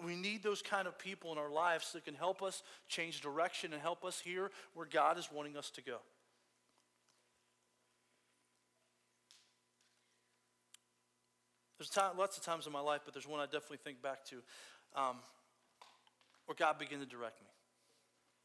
We 0.03 0.15
need 0.15 0.43
those 0.43 0.61
kind 0.61 0.87
of 0.87 0.97
people 0.99 1.31
in 1.31 1.37
our 1.37 1.49
lives 1.49 1.93
that 1.93 2.05
can 2.05 2.13
help 2.13 2.41
us 2.41 2.61
change 2.87 3.21
direction 3.21 3.73
and 3.73 3.81
help 3.81 4.03
us 4.03 4.19
hear 4.19 4.51
where 4.73 4.85
God 4.85 5.17
is 5.17 5.29
wanting 5.31 5.55
us 5.55 5.69
to 5.71 5.81
go. 5.81 5.97
There's 11.77 11.89
time, 11.89 12.17
lots 12.17 12.37
of 12.37 12.43
times 12.43 12.65
in 12.65 12.73
my 12.73 12.79
life, 12.79 13.01
but 13.05 13.13
there's 13.13 13.27
one 13.27 13.39
I 13.39 13.45
definitely 13.45 13.77
think 13.83 14.01
back 14.01 14.25
to 14.25 14.37
um, 14.95 15.17
where 16.47 16.55
God 16.55 16.79
began 16.79 16.99
to 16.99 17.05
direct 17.05 17.39
me. 17.41 17.47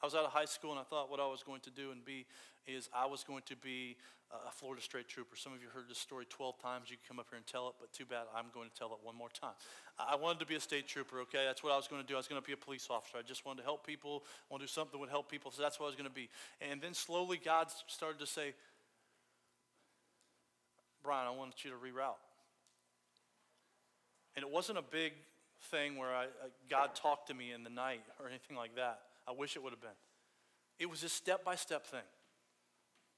I 0.02 0.06
was 0.06 0.14
out 0.14 0.24
of 0.24 0.32
high 0.32 0.44
school 0.44 0.72
and 0.72 0.80
I 0.80 0.82
thought 0.82 1.10
what 1.10 1.20
I 1.20 1.26
was 1.26 1.42
going 1.42 1.60
to 1.60 1.70
do 1.70 1.92
and 1.92 2.04
be 2.04 2.26
is 2.66 2.88
I 2.94 3.06
was 3.06 3.24
going 3.24 3.42
to 3.46 3.56
be 3.56 3.96
a 4.48 4.50
Florida 4.50 4.80
State 4.80 5.08
Trooper. 5.08 5.36
Some 5.36 5.52
of 5.52 5.60
you 5.60 5.68
heard 5.68 5.88
this 5.88 5.98
story 5.98 6.24
12 6.28 6.58
times. 6.62 6.90
You 6.90 6.96
can 6.96 7.04
come 7.06 7.18
up 7.18 7.26
here 7.28 7.36
and 7.36 7.46
tell 7.46 7.68
it, 7.68 7.74
but 7.78 7.92
too 7.92 8.06
bad 8.06 8.24
I'm 8.34 8.46
going 8.54 8.70
to 8.70 8.74
tell 8.74 8.88
it 8.88 8.98
one 9.02 9.14
more 9.14 9.28
time. 9.28 9.52
I 9.98 10.16
wanted 10.16 10.40
to 10.40 10.46
be 10.46 10.54
a 10.54 10.60
state 10.60 10.88
trooper, 10.88 11.20
okay? 11.28 11.44
That's 11.44 11.62
what 11.62 11.72
I 11.72 11.76
was 11.76 11.86
going 11.86 12.00
to 12.00 12.08
do. 12.08 12.14
I 12.14 12.16
was 12.16 12.28
going 12.28 12.40
to 12.40 12.46
be 12.46 12.54
a 12.54 12.56
police 12.56 12.88
officer. 12.88 13.18
I 13.18 13.22
just 13.22 13.44
wanted 13.44 13.60
to 13.60 13.64
help 13.64 13.86
people, 13.86 14.24
I 14.48 14.54
want 14.54 14.62
to 14.62 14.66
do 14.66 14.72
something 14.72 14.92
that 14.92 14.98
would 14.98 15.10
help 15.10 15.30
people, 15.30 15.50
so 15.50 15.60
that's 15.60 15.78
what 15.78 15.86
I 15.86 15.90
was 15.92 15.96
going 15.96 16.08
to 16.08 16.14
be. 16.14 16.30
And 16.60 16.80
then 16.80 16.94
slowly 16.94 17.38
God 17.42 17.68
started 17.88 18.18
to 18.20 18.26
say, 18.26 18.54
Brian, 21.02 21.26
I 21.26 21.36
want 21.36 21.64
you 21.64 21.70
to 21.70 21.76
reroute. 21.76 22.16
And 24.34 24.42
it 24.42 24.50
wasn't 24.50 24.78
a 24.78 24.82
big 24.82 25.12
thing 25.70 25.96
where 25.96 26.14
I, 26.14 26.26
God 26.70 26.94
talked 26.94 27.28
to 27.28 27.34
me 27.34 27.52
in 27.52 27.64
the 27.64 27.70
night 27.70 28.00
or 28.18 28.28
anything 28.28 28.56
like 28.56 28.76
that. 28.76 29.00
I 29.28 29.32
wish 29.32 29.56
it 29.56 29.62
would 29.62 29.72
have 29.72 29.80
been. 29.80 29.90
It 30.78 30.88
was 30.88 31.02
a 31.02 31.08
step 31.08 31.44
by 31.44 31.54
step 31.54 31.86
thing. 31.86 32.00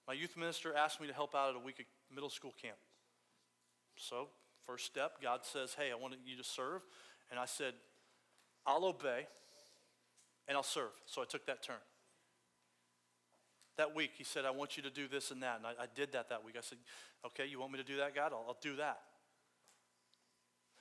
My 0.06 0.14
youth 0.14 0.37
minister 0.37 0.75
asked 0.75 1.00
me 1.00 1.06
to 1.06 1.14
help 1.14 1.34
out 1.34 1.50
at 1.50 1.56
a 1.56 1.64
week 1.64 1.80
of 1.80 1.87
middle 2.12 2.30
school 2.30 2.54
camp. 2.61 2.76
So, 3.96 4.28
first 4.66 4.87
step, 4.87 5.23
God 5.23 5.40
says, 5.42 5.75
Hey, 5.78 5.90
I 5.90 5.94
want 5.94 6.14
you 6.25 6.37
to 6.37 6.44
serve. 6.44 6.82
And 7.30 7.40
I 7.40 7.46
said, 7.46 7.75
I'll 8.66 8.84
obey 8.84 9.26
and 10.46 10.56
I'll 10.56 10.62
serve. 10.62 10.90
So 11.06 11.23
I 11.23 11.25
took 11.25 11.46
that 11.46 11.62
turn. 11.62 11.76
That 13.76 13.94
week, 13.94 14.12
he 14.16 14.25
said, 14.25 14.44
I 14.44 14.50
want 14.50 14.76
you 14.76 14.82
to 14.84 14.90
do 14.90 15.08
this 15.08 15.30
and 15.30 15.42
that. 15.42 15.56
And 15.56 15.66
I, 15.66 15.84
I 15.84 15.87
did 15.94 16.12
that 16.12 16.28
that 16.28 16.44
week. 16.44 16.54
I 16.58 16.62
said, 16.62 16.78
Okay, 17.26 17.46
you 17.46 17.58
want 17.58 17.73
me 17.73 17.78
to 17.78 17.84
do 17.84 17.96
that, 17.99 18.14
God? 18.14 18.32
I'll, 18.32 18.44
I'll 18.49 18.58
do 18.61 18.76
that. 18.76 18.99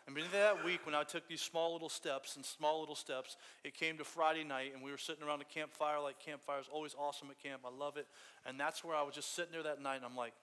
And 0.05 0.17
in 0.17 0.25
that 0.33 0.65
week, 0.65 0.85
when 0.85 0.95
I 0.95 1.03
took 1.03 1.27
these 1.29 1.41
small 1.41 1.71
little 1.71 1.89
steps 1.89 2.35
and 2.35 2.43
small 2.43 2.81
little 2.81 2.95
steps, 2.95 3.37
it 3.63 3.73
came 3.73 3.97
to 3.97 4.03
Friday 4.03 4.43
night, 4.43 4.71
and 4.73 4.83
we 4.83 4.91
were 4.91 4.97
sitting 4.97 5.23
around 5.23 5.41
a 5.41 5.45
campfire 5.45 5.99
like 6.01 6.19
campfire 6.19 6.59
is 6.59 6.67
always 6.71 6.93
awesome 6.99 7.29
at 7.31 7.41
camp. 7.41 7.61
I 7.65 7.69
love 7.75 7.95
it. 7.95 8.07
And 8.45 8.59
that's 8.59 8.83
where 8.83 8.95
I 8.95 9.03
was 9.03 9.15
just 9.15 9.33
sitting 9.33 9.53
there 9.53 9.63
that 9.63 9.81
night, 9.81 9.97
and 9.97 10.05
I'm 10.05 10.17
like, 10.17 10.33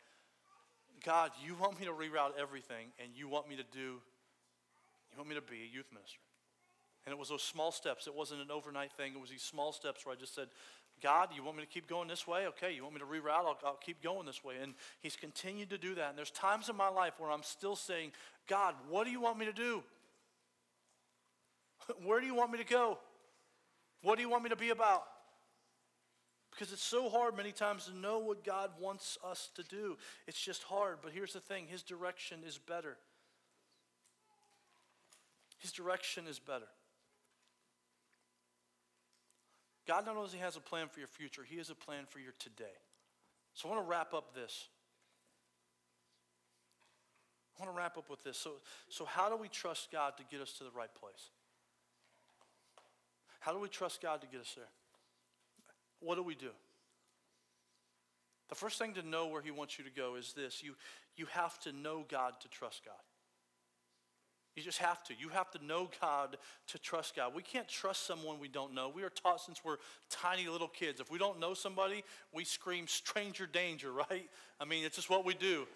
God, 1.05 1.31
you 1.45 1.55
want 1.55 1.79
me 1.79 1.87
to 1.87 1.93
reroute 1.93 2.39
everything, 2.39 2.89
and 2.99 3.11
you 3.15 3.29
want 3.29 3.49
me 3.49 3.57
to 3.57 3.65
do, 3.65 4.01
you 5.13 5.19
want 5.19 5.29
me 5.29 5.35
to 5.35 5.43
be 5.43 5.57
a 5.57 5.75
youth 5.75 5.87
minister. 5.93 6.21
And 7.07 7.13
it 7.13 7.19
was 7.19 7.29
those 7.29 7.43
small 7.43 7.73
steps. 7.73 8.07
It 8.07 8.15
wasn't 8.15 8.43
an 8.43 8.51
overnight 8.51 8.93
thing. 8.93 9.13
It 9.15 9.21
was 9.21 9.31
these 9.31 9.43
small 9.43 9.73
steps 9.73 10.05
where 10.05 10.15
I 10.15 10.19
just 10.19 10.35
said, 10.35 10.49
God, 11.03 11.31
you 11.35 11.43
want 11.43 11.57
me 11.57 11.63
to 11.63 11.69
keep 11.69 11.89
going 11.89 12.09
this 12.09 12.27
way? 12.27 12.47
Okay, 12.49 12.75
you 12.75 12.83
want 12.83 12.95
me 12.95 13.01
to 13.01 13.07
reroute? 13.07 13.31
I'll, 13.31 13.59
I'll, 13.65 13.81
keep 13.83 14.03
going 14.03 14.27
this 14.27 14.45
way. 14.45 14.55
And 14.63 14.75
He's 15.01 15.17
continued 15.17 15.71
to 15.71 15.79
do 15.79 15.95
that. 15.95 16.11
And 16.11 16.19
there's 16.19 16.31
times 16.31 16.69
in 16.69 16.77
my 16.77 16.89
life 16.89 17.15
where 17.19 17.31
I'm 17.31 17.43
still 17.43 17.77
saying, 17.77 18.13
God, 18.49 18.75
what 18.89 19.05
do 19.05 19.11
you 19.11 19.21
want 19.21 19.39
me 19.39 19.47
to 19.47 19.53
do? 19.53 19.83
Where 22.05 22.21
do 22.21 22.27
you 22.27 22.35
want 22.35 22.53
me 22.53 22.59
to 22.59 22.65
go? 22.65 22.99
What 24.03 24.17
do 24.17 24.23
you 24.23 24.29
want 24.29 24.45
me 24.45 24.51
to 24.51 24.57
be 24.57 24.71
about? 24.71 25.05
Because 26.51 26.73
it's 26.73 26.83
so 26.83 27.09
hard 27.09 27.37
many 27.37 27.53
times 27.53 27.87
to 27.87 27.97
know 27.97 28.19
what 28.19 28.45
God 28.45 28.71
wants 28.81 29.19
us 29.25 29.51
to 29.55 29.63
do. 29.63 29.97
It's 30.27 30.41
just 30.41 30.63
hard. 30.65 30.99
But 31.03 31.13
here's 31.13 31.33
the 31.33 31.41
thing 31.41 31.67
His 31.67 31.83
direction 31.83 32.41
is 32.47 32.59
better. 32.59 32.97
His 35.59 35.73
direction 35.73 36.27
is 36.27 36.39
better. 36.39 36.67
God 39.91 40.07
not 40.07 40.17
only 40.17 40.39
has 40.39 40.55
a 40.55 40.61
plan 40.61 40.87
for 40.87 41.01
your 41.01 41.09
future, 41.09 41.43
He 41.43 41.57
has 41.57 41.69
a 41.69 41.75
plan 41.75 42.05
for 42.09 42.21
your 42.21 42.33
today. 42.39 42.79
So 43.55 43.69
I 43.69 43.73
want 43.73 43.85
to 43.85 43.91
wrap 43.91 44.15
up 44.15 44.37
this. 44.37 44.69
I 47.59 47.65
want 47.65 47.75
to 47.75 47.77
wrap 47.77 47.99
up 47.99 48.09
with 48.09 48.23
this. 48.23 48.39
So, 48.39 48.53
so 48.89 49.05
how 49.05 49.29
do 49.29 49.37
we 49.37 49.49
trust 49.49 49.91
God 49.91 50.17
to 50.19 50.23
get 50.31 50.41
us 50.41 50.53
to 50.59 50.65
the 50.65 50.71
right 50.71 50.95
place? 50.95 51.31
How 53.41 53.53
do 53.53 53.59
we 53.59 53.69
trust 53.69 54.01
God 54.01 54.21
to 54.21 54.29
get 54.29 54.43
us 54.43 54.53
there? 54.55 54.69
What 55.99 56.15
do 56.15 56.23
we 56.23 56.37
do? 56.37 56.51
The 58.49 58.55
first 58.55 58.79
thing 58.79 58.95
to 58.95 59.03
know 59.03 59.27
where 59.27 59.43
He 59.43 59.51
wants 59.51 59.77
you 59.77 59.85
to 59.85 59.91
go 59.91 60.15
is 60.15 60.35
this 60.35 60.63
you, 60.63 60.77
you 61.17 61.27
have 61.33 61.59
to 61.63 61.73
know 61.73 62.05
God 62.09 62.35
to 62.43 62.49
trust 62.49 62.85
God. 62.85 62.95
You 64.57 64.63
just 64.63 64.79
have 64.79 65.03
to. 65.05 65.15
You 65.19 65.29
have 65.29 65.51
to 65.53 65.65
know 65.65 65.89
God 66.01 66.37
to 66.69 66.79
trust 66.79 67.17
God. 67.17 67.35
We 67.35 67.43
can't 67.43 67.69
trust 67.69 68.07
someone 68.07 68.41
we 68.41 68.49
don't 68.49 68.75
know. 68.75 68.91
We 68.95 69.05
are 69.05 69.11
taught 69.11 69.41
since 69.41 69.65
we're 69.65 69.77
tiny 70.11 70.49
little 70.49 70.69
kids. 70.69 71.01
If 71.01 71.11
we 71.11 71.19
don't 71.19 71.39
know 71.39 71.55
somebody, 71.55 72.05
we 72.35 72.45
scream 72.45 72.87
stranger 72.89 73.47
danger, 73.47 73.93
right? 74.11 74.29
I 74.61 74.65
mean, 74.65 74.85
it's 74.85 74.97
just 74.97 75.11
what 75.11 75.25
we 75.25 75.35
do. 75.35 75.67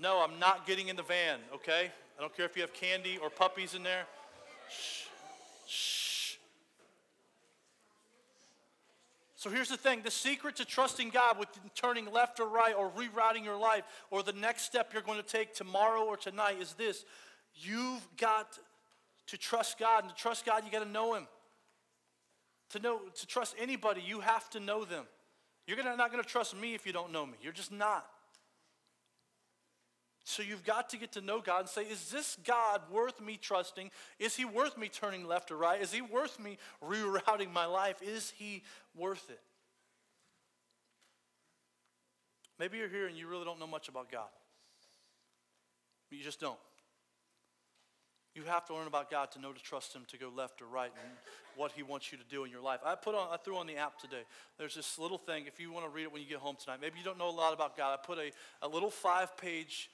No, 0.00 0.24
I'm 0.24 0.38
not 0.38 0.66
getting 0.66 0.88
in 0.88 0.96
the 0.96 1.02
van, 1.02 1.38
okay? 1.54 1.90
I 2.18 2.20
don't 2.20 2.34
care 2.34 2.46
if 2.46 2.56
you 2.56 2.62
have 2.62 2.72
candy 2.72 3.18
or 3.18 3.28
puppies 3.28 3.74
in 3.74 3.82
there. 3.82 4.04
Shh. 4.70 5.06
Shh. 5.68 6.36
So 9.42 9.50
here's 9.50 9.68
the 9.68 9.76
thing 9.76 10.02
the 10.04 10.10
secret 10.10 10.56
to 10.56 10.64
trusting 10.64 11.10
God 11.10 11.36
with 11.38 11.48
turning 11.74 12.10
left 12.12 12.38
or 12.38 12.48
right 12.48 12.74
or 12.76 12.90
rerouting 12.90 13.44
your 13.44 13.58
life 13.58 13.82
or 14.10 14.22
the 14.22 14.32
next 14.32 14.62
step 14.62 14.92
you're 14.92 15.02
going 15.02 15.20
to 15.20 15.26
take 15.26 15.52
tomorrow 15.52 16.04
or 16.04 16.16
tonight 16.16 16.58
is 16.60 16.74
this 16.74 17.04
You've 17.54 18.06
got 18.16 18.58
to 19.26 19.38
trust 19.38 19.78
God. 19.78 20.04
And 20.04 20.10
to 20.10 20.16
trust 20.16 20.44
God, 20.44 20.64
you 20.64 20.70
got 20.70 20.84
to 20.84 20.90
know 20.90 21.14
Him. 21.14 21.26
To 22.70 22.78
know, 22.78 23.00
to 23.14 23.26
trust 23.26 23.54
anybody, 23.60 24.02
you 24.04 24.20
have 24.20 24.48
to 24.50 24.60
know 24.60 24.84
them. 24.84 25.04
You're 25.66 25.76
gonna, 25.76 25.96
not 25.96 26.10
going 26.10 26.22
to 26.22 26.28
trust 26.28 26.56
me 26.56 26.74
if 26.74 26.86
you 26.86 26.92
don't 26.92 27.12
know 27.12 27.26
me. 27.26 27.34
You're 27.42 27.52
just 27.52 27.72
not. 27.72 28.06
So 30.24 30.42
you've 30.42 30.64
got 30.64 30.90
to 30.90 30.96
get 30.96 31.12
to 31.12 31.20
know 31.20 31.40
God 31.40 31.60
and 31.60 31.68
say, 31.68 31.82
is 31.82 32.10
this 32.10 32.38
God 32.44 32.80
worth 32.90 33.20
me 33.20 33.36
trusting? 33.36 33.90
Is 34.18 34.36
He 34.36 34.44
worth 34.44 34.78
me 34.78 34.88
turning 34.88 35.26
left 35.26 35.50
or 35.50 35.56
right? 35.56 35.80
Is 35.80 35.92
He 35.92 36.00
worth 36.00 36.38
me 36.38 36.58
rerouting 36.84 37.52
my 37.52 37.66
life? 37.66 38.00
Is 38.02 38.32
He 38.36 38.62
worth 38.96 39.28
it? 39.30 39.40
Maybe 42.58 42.78
you're 42.78 42.88
here 42.88 43.08
and 43.08 43.16
you 43.16 43.26
really 43.26 43.44
don't 43.44 43.58
know 43.58 43.66
much 43.66 43.88
about 43.88 44.10
God. 44.10 44.28
You 46.10 46.22
just 46.22 46.38
don't. 46.38 46.58
You 48.34 48.44
have 48.44 48.64
to 48.66 48.74
learn 48.74 48.86
about 48.86 49.10
God 49.10 49.30
to 49.32 49.40
know 49.40 49.52
to 49.52 49.62
trust 49.62 49.94
Him 49.94 50.02
to 50.08 50.16
go 50.16 50.30
left 50.34 50.62
or 50.62 50.66
right 50.66 50.90
and 51.02 51.12
what 51.54 51.72
He 51.72 51.82
wants 51.82 52.10
you 52.10 52.18
to 52.18 52.24
do 52.24 52.44
in 52.44 52.50
your 52.50 52.62
life. 52.62 52.80
I 52.84 52.94
put 52.94 53.14
on, 53.14 53.28
I 53.30 53.36
threw 53.36 53.56
on 53.56 53.66
the 53.66 53.76
app 53.76 53.98
today. 53.98 54.22
There's 54.58 54.74
this 54.74 54.98
little 54.98 55.18
thing. 55.18 55.44
If 55.46 55.60
you 55.60 55.70
want 55.70 55.84
to 55.84 55.90
read 55.90 56.04
it 56.04 56.12
when 56.12 56.22
you 56.22 56.28
get 56.28 56.38
home 56.38 56.56
tonight, 56.62 56.78
maybe 56.80 56.98
you 56.98 57.04
don't 57.04 57.18
know 57.18 57.28
a 57.28 57.30
lot 57.30 57.52
about 57.52 57.76
God. 57.76 57.92
I 57.92 58.06
put 58.06 58.18
a, 58.18 58.30
a 58.62 58.68
little 58.68 58.90
five-page 58.90 59.90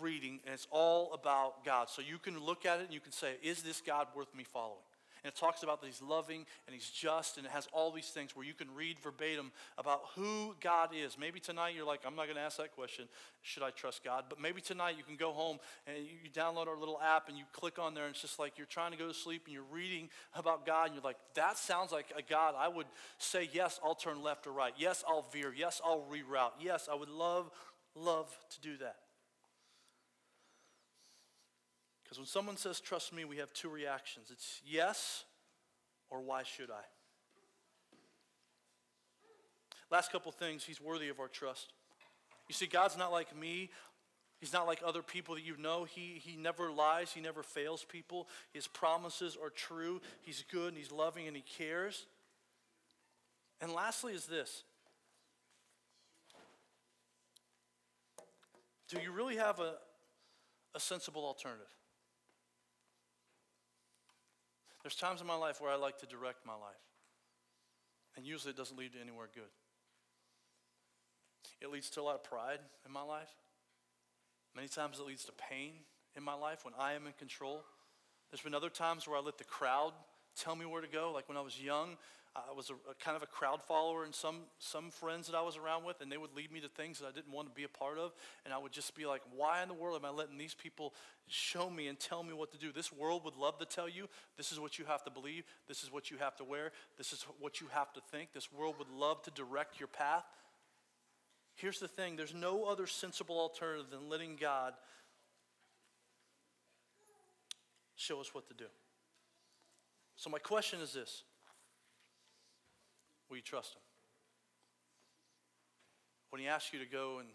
reading, 0.00 0.40
and 0.44 0.54
it's 0.54 0.66
all 0.70 1.12
about 1.12 1.64
God. 1.64 1.90
So 1.90 2.00
you 2.00 2.18
can 2.18 2.38
look 2.40 2.64
at 2.64 2.80
it 2.80 2.84
and 2.84 2.94
you 2.94 3.00
can 3.00 3.12
say, 3.12 3.34
"Is 3.42 3.62
this 3.62 3.80
God 3.80 4.06
worth 4.16 4.34
me 4.34 4.44
following?" 4.44 4.78
And 5.24 5.32
it 5.32 5.36
talks 5.36 5.62
about 5.62 5.80
that 5.80 5.86
he's 5.86 6.02
loving 6.02 6.44
and 6.66 6.74
he's 6.74 6.90
just, 6.90 7.38
and 7.38 7.46
it 7.46 7.52
has 7.52 7.66
all 7.72 7.90
these 7.90 8.08
things 8.08 8.36
where 8.36 8.44
you 8.44 8.52
can 8.52 8.68
read 8.74 8.98
verbatim 8.98 9.52
about 9.78 10.02
who 10.14 10.54
God 10.60 10.90
is. 10.94 11.16
Maybe 11.18 11.40
tonight 11.40 11.74
you're 11.74 11.86
like, 11.86 12.00
I'm 12.06 12.14
not 12.14 12.26
going 12.26 12.36
to 12.36 12.42
ask 12.42 12.58
that 12.58 12.74
question, 12.74 13.06
should 13.40 13.62
I 13.62 13.70
trust 13.70 14.04
God? 14.04 14.24
But 14.28 14.38
maybe 14.38 14.60
tonight 14.60 14.96
you 14.98 15.02
can 15.02 15.16
go 15.16 15.32
home 15.32 15.58
and 15.86 15.96
you 15.96 16.30
download 16.30 16.66
our 16.66 16.76
little 16.78 17.00
app 17.00 17.30
and 17.30 17.38
you 17.38 17.44
click 17.52 17.78
on 17.78 17.94
there, 17.94 18.04
and 18.04 18.12
it's 18.12 18.20
just 18.20 18.38
like 18.38 18.58
you're 18.58 18.66
trying 18.66 18.92
to 18.92 18.98
go 18.98 19.08
to 19.08 19.14
sleep 19.14 19.42
and 19.46 19.54
you're 19.54 19.62
reading 19.72 20.10
about 20.34 20.66
God, 20.66 20.86
and 20.86 20.94
you're 20.94 21.02
like, 21.02 21.16
that 21.34 21.56
sounds 21.56 21.90
like 21.90 22.12
a 22.16 22.22
God. 22.22 22.54
I 22.58 22.68
would 22.68 22.86
say, 23.16 23.48
yes, 23.50 23.80
I'll 23.82 23.94
turn 23.94 24.22
left 24.22 24.46
or 24.46 24.52
right. 24.52 24.74
Yes, 24.76 25.02
I'll 25.08 25.24
veer. 25.32 25.54
Yes, 25.56 25.80
I'll 25.82 26.06
reroute. 26.12 26.52
Yes, 26.60 26.86
I 26.90 26.94
would 26.94 27.08
love, 27.08 27.50
love 27.94 28.30
to 28.50 28.60
do 28.60 28.76
that. 28.76 28.96
Because 32.04 32.18
when 32.18 32.26
someone 32.26 32.56
says, 32.56 32.80
trust 32.80 33.12
me, 33.12 33.24
we 33.24 33.38
have 33.38 33.52
two 33.52 33.68
reactions 33.68 34.28
it's 34.30 34.60
yes 34.64 35.24
or 36.10 36.20
why 36.20 36.42
should 36.42 36.70
I? 36.70 36.84
Last 39.90 40.12
couple 40.12 40.30
things, 40.32 40.64
he's 40.64 40.80
worthy 40.80 41.08
of 41.08 41.20
our 41.20 41.28
trust. 41.28 41.72
You 42.48 42.54
see, 42.54 42.66
God's 42.66 42.96
not 42.96 43.12
like 43.12 43.36
me. 43.36 43.70
He's 44.40 44.52
not 44.52 44.66
like 44.66 44.80
other 44.84 45.02
people 45.02 45.36
that 45.36 45.44
you 45.44 45.56
know. 45.56 45.84
He, 45.84 46.20
he 46.22 46.36
never 46.36 46.70
lies, 46.70 47.12
he 47.12 47.20
never 47.20 47.42
fails 47.42 47.84
people. 47.84 48.28
His 48.52 48.66
promises 48.66 49.38
are 49.40 49.50
true. 49.50 50.00
He's 50.22 50.44
good 50.50 50.68
and 50.68 50.76
he's 50.76 50.92
loving 50.92 51.26
and 51.26 51.36
he 51.36 51.42
cares. 51.42 52.06
And 53.60 53.72
lastly, 53.72 54.12
is 54.12 54.26
this 54.26 54.64
Do 58.88 58.98
you 59.00 59.12
really 59.12 59.36
have 59.36 59.60
a, 59.60 59.74
a 60.74 60.80
sensible 60.80 61.24
alternative? 61.24 61.66
There's 64.84 64.94
times 64.94 65.22
in 65.22 65.26
my 65.26 65.34
life 65.34 65.62
where 65.62 65.72
I 65.72 65.76
like 65.76 65.98
to 66.00 66.06
direct 66.06 66.44
my 66.46 66.52
life, 66.52 66.84
and 68.16 68.26
usually 68.26 68.50
it 68.50 68.56
doesn't 68.56 68.78
lead 68.78 68.92
to 68.92 69.00
anywhere 69.00 69.28
good. 69.34 69.50
It 71.62 71.72
leads 71.72 71.88
to 71.90 72.02
a 72.02 72.04
lot 72.04 72.16
of 72.16 72.22
pride 72.22 72.58
in 72.84 72.92
my 72.92 73.02
life. 73.02 73.30
Many 74.54 74.68
times 74.68 74.98
it 74.98 75.06
leads 75.06 75.24
to 75.24 75.32
pain 75.32 75.72
in 76.14 76.22
my 76.22 76.34
life 76.34 76.66
when 76.66 76.74
I 76.78 76.92
am 76.92 77.06
in 77.06 77.14
control. 77.14 77.64
There's 78.30 78.42
been 78.42 78.54
other 78.54 78.68
times 78.68 79.08
where 79.08 79.16
I 79.16 79.22
let 79.22 79.38
the 79.38 79.44
crowd 79.44 79.92
tell 80.36 80.54
me 80.54 80.66
where 80.66 80.82
to 80.82 80.88
go. 80.88 81.12
Like 81.12 81.30
when 81.30 81.38
I 81.38 81.40
was 81.40 81.58
young, 81.58 81.96
I 82.36 82.52
was 82.52 82.70
a, 82.70 82.74
a, 82.90 82.94
kind 82.98 83.16
of 83.16 83.22
a 83.22 83.26
crowd 83.26 83.62
follower, 83.62 84.04
and 84.04 84.12
some 84.12 84.40
some 84.58 84.90
friends 84.90 85.28
that 85.28 85.36
I 85.36 85.42
was 85.42 85.56
around 85.56 85.84
with, 85.84 86.00
and 86.00 86.10
they 86.10 86.16
would 86.16 86.34
lead 86.34 86.50
me 86.50 86.60
to 86.60 86.68
things 86.68 86.98
that 86.98 87.06
I 87.06 87.12
didn't 87.12 87.32
want 87.32 87.48
to 87.48 87.54
be 87.54 87.62
a 87.62 87.68
part 87.68 87.96
of, 87.96 88.12
and 88.44 88.52
I 88.52 88.58
would 88.58 88.72
just 88.72 88.96
be 88.96 89.06
like, 89.06 89.22
"Why 89.36 89.62
in 89.62 89.68
the 89.68 89.74
world 89.74 89.96
am 89.96 90.04
I 90.04 90.10
letting 90.10 90.36
these 90.36 90.54
people 90.54 90.94
show 91.28 91.70
me 91.70 91.86
and 91.86 91.98
tell 91.98 92.24
me 92.24 92.32
what 92.32 92.50
to 92.50 92.58
do? 92.58 92.72
This 92.72 92.92
world 92.92 93.24
would 93.24 93.36
love 93.36 93.58
to 93.58 93.64
tell 93.64 93.88
you 93.88 94.08
this 94.36 94.50
is 94.50 94.58
what 94.58 94.78
you 94.78 94.84
have 94.84 95.04
to 95.04 95.10
believe, 95.10 95.44
this 95.68 95.84
is 95.84 95.92
what 95.92 96.10
you 96.10 96.16
have 96.18 96.36
to 96.36 96.44
wear, 96.44 96.72
this 96.98 97.12
is 97.12 97.24
what 97.38 97.60
you 97.60 97.68
have 97.68 97.92
to 97.92 98.00
think. 98.10 98.32
This 98.32 98.52
world 98.52 98.76
would 98.78 98.90
love 98.90 99.22
to 99.22 99.30
direct 99.30 99.78
your 99.78 99.88
path." 99.88 100.24
Here's 101.54 101.78
the 101.78 101.88
thing 101.88 102.16
there's 102.16 102.34
no 102.34 102.64
other 102.64 102.86
sensible 102.86 103.38
alternative 103.38 103.90
than 103.90 104.08
letting 104.08 104.36
God 104.36 104.74
show 107.94 108.20
us 108.20 108.34
what 108.34 108.48
to 108.48 108.54
do. 108.54 108.66
So, 110.16 110.30
my 110.30 110.38
question 110.38 110.80
is 110.80 110.92
this 110.92 111.22
Will 113.34 113.38
you 113.38 113.42
trust 113.42 113.74
Him? 113.74 113.82
When 116.30 116.40
He 116.40 116.46
asks 116.46 116.72
you 116.72 116.78
to 116.78 116.86
go 116.86 117.18
and 117.18 117.28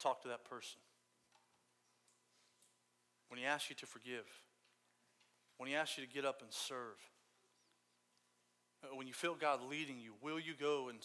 talk 0.00 0.20
to 0.22 0.28
that 0.28 0.44
person, 0.44 0.80
when 3.28 3.38
He 3.38 3.46
asks 3.46 3.70
you 3.70 3.76
to 3.76 3.86
forgive, 3.86 4.24
when 5.58 5.68
He 5.68 5.76
asks 5.76 5.96
you 5.96 6.04
to 6.04 6.12
get 6.12 6.24
up 6.24 6.42
and 6.42 6.52
serve, 6.52 6.98
when 8.96 9.06
you 9.06 9.12
feel 9.12 9.36
God 9.36 9.60
leading 9.70 10.00
you, 10.00 10.14
will 10.20 10.40
you 10.40 10.54
go 10.58 10.88
and 10.88 10.98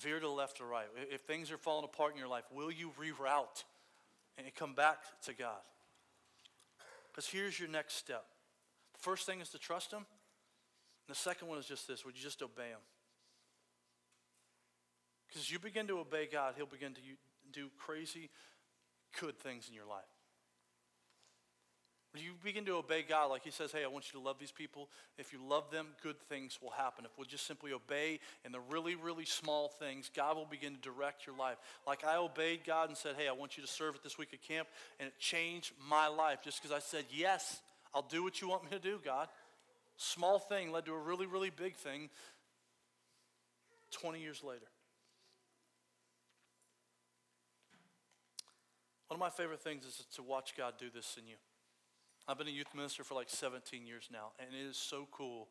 veer 0.00 0.20
to 0.20 0.26
the 0.26 0.32
left 0.32 0.60
or 0.60 0.66
right. 0.66 0.86
If 1.10 1.22
things 1.22 1.50
are 1.50 1.58
falling 1.58 1.84
apart 1.84 2.12
in 2.12 2.18
your 2.18 2.28
life, 2.28 2.44
will 2.54 2.70
you 2.70 2.92
reroute 2.96 3.64
and 4.38 4.46
come 4.54 4.74
back 4.74 4.98
to 5.24 5.34
God? 5.34 5.58
Because 7.10 7.26
here's 7.26 7.58
your 7.58 7.68
next 7.68 7.94
step. 7.94 8.26
The 8.92 9.00
first 9.00 9.26
thing 9.26 9.40
is 9.40 9.48
to 9.48 9.58
trust 9.58 9.92
Him. 9.92 10.06
And 11.08 11.16
the 11.16 11.18
second 11.18 11.48
one 11.48 11.58
is 11.58 11.66
just 11.66 11.88
this 11.88 12.04
would 12.04 12.16
you 12.16 12.22
just 12.22 12.42
obey 12.42 12.68
Him? 12.68 12.78
Because 15.32 15.50
you 15.50 15.58
begin 15.58 15.86
to 15.86 15.98
obey 15.98 16.28
God, 16.30 16.54
He'll 16.56 16.66
begin 16.66 16.92
to 16.92 17.00
do 17.52 17.68
crazy, 17.78 18.28
good 19.18 19.38
things 19.38 19.68
in 19.68 19.74
your 19.74 19.86
life. 19.86 20.02
When 22.12 22.22
you 22.22 22.32
begin 22.44 22.66
to 22.66 22.72
obey 22.72 23.02
God, 23.08 23.30
like 23.30 23.42
He 23.42 23.50
says, 23.50 23.72
hey, 23.72 23.82
I 23.82 23.86
want 23.86 24.12
you 24.12 24.20
to 24.20 24.24
love 24.26 24.36
these 24.38 24.52
people. 24.52 24.90
If 25.16 25.32
you 25.32 25.38
love 25.42 25.70
them, 25.70 25.86
good 26.02 26.20
things 26.28 26.58
will 26.60 26.72
happen. 26.72 27.06
If 27.06 27.12
we'll 27.16 27.26
just 27.26 27.46
simply 27.46 27.72
obey 27.72 28.20
in 28.44 28.52
the 28.52 28.60
really, 28.60 28.94
really 28.94 29.24
small 29.24 29.68
things, 29.68 30.10
God 30.14 30.36
will 30.36 30.44
begin 30.44 30.74
to 30.74 30.80
direct 30.80 31.26
your 31.26 31.36
life. 31.36 31.56
Like 31.86 32.04
I 32.04 32.18
obeyed 32.18 32.60
God 32.66 32.90
and 32.90 32.98
said, 32.98 33.14
hey, 33.16 33.28
I 33.28 33.32
want 33.32 33.56
you 33.56 33.62
to 33.62 33.68
serve 33.68 33.94
at 33.94 34.02
this 34.02 34.18
week 34.18 34.34
at 34.34 34.42
camp, 34.42 34.68
and 35.00 35.06
it 35.06 35.18
changed 35.18 35.72
my 35.88 36.08
life 36.08 36.40
just 36.44 36.60
because 36.60 36.76
I 36.76 36.80
said, 36.80 37.06
yes, 37.10 37.62
I'll 37.94 38.02
do 38.02 38.22
what 38.22 38.42
you 38.42 38.48
want 38.48 38.64
me 38.64 38.70
to 38.72 38.78
do, 38.78 39.00
God. 39.02 39.28
Small 39.96 40.38
thing 40.38 40.70
led 40.72 40.84
to 40.84 40.92
a 40.92 40.98
really, 40.98 41.26
really 41.26 41.50
big 41.50 41.76
thing 41.76 42.10
20 43.92 44.20
years 44.20 44.42
later. 44.44 44.66
One 49.12 49.20
of 49.20 49.28
my 49.28 49.42
favorite 49.44 49.60
things 49.60 49.84
is 49.84 50.06
to 50.16 50.22
watch 50.22 50.56
God 50.56 50.80
do 50.80 50.88
this 50.88 51.18
in 51.20 51.28
you. 51.28 51.36
I've 52.26 52.38
been 52.38 52.48
a 52.48 52.50
youth 52.50 52.72
minister 52.74 53.04
for 53.04 53.12
like 53.12 53.28
17 53.28 53.84
years 53.84 54.08
now, 54.10 54.32
and 54.40 54.48
it 54.56 54.66
is 54.66 54.78
so 54.78 55.06
cool 55.12 55.48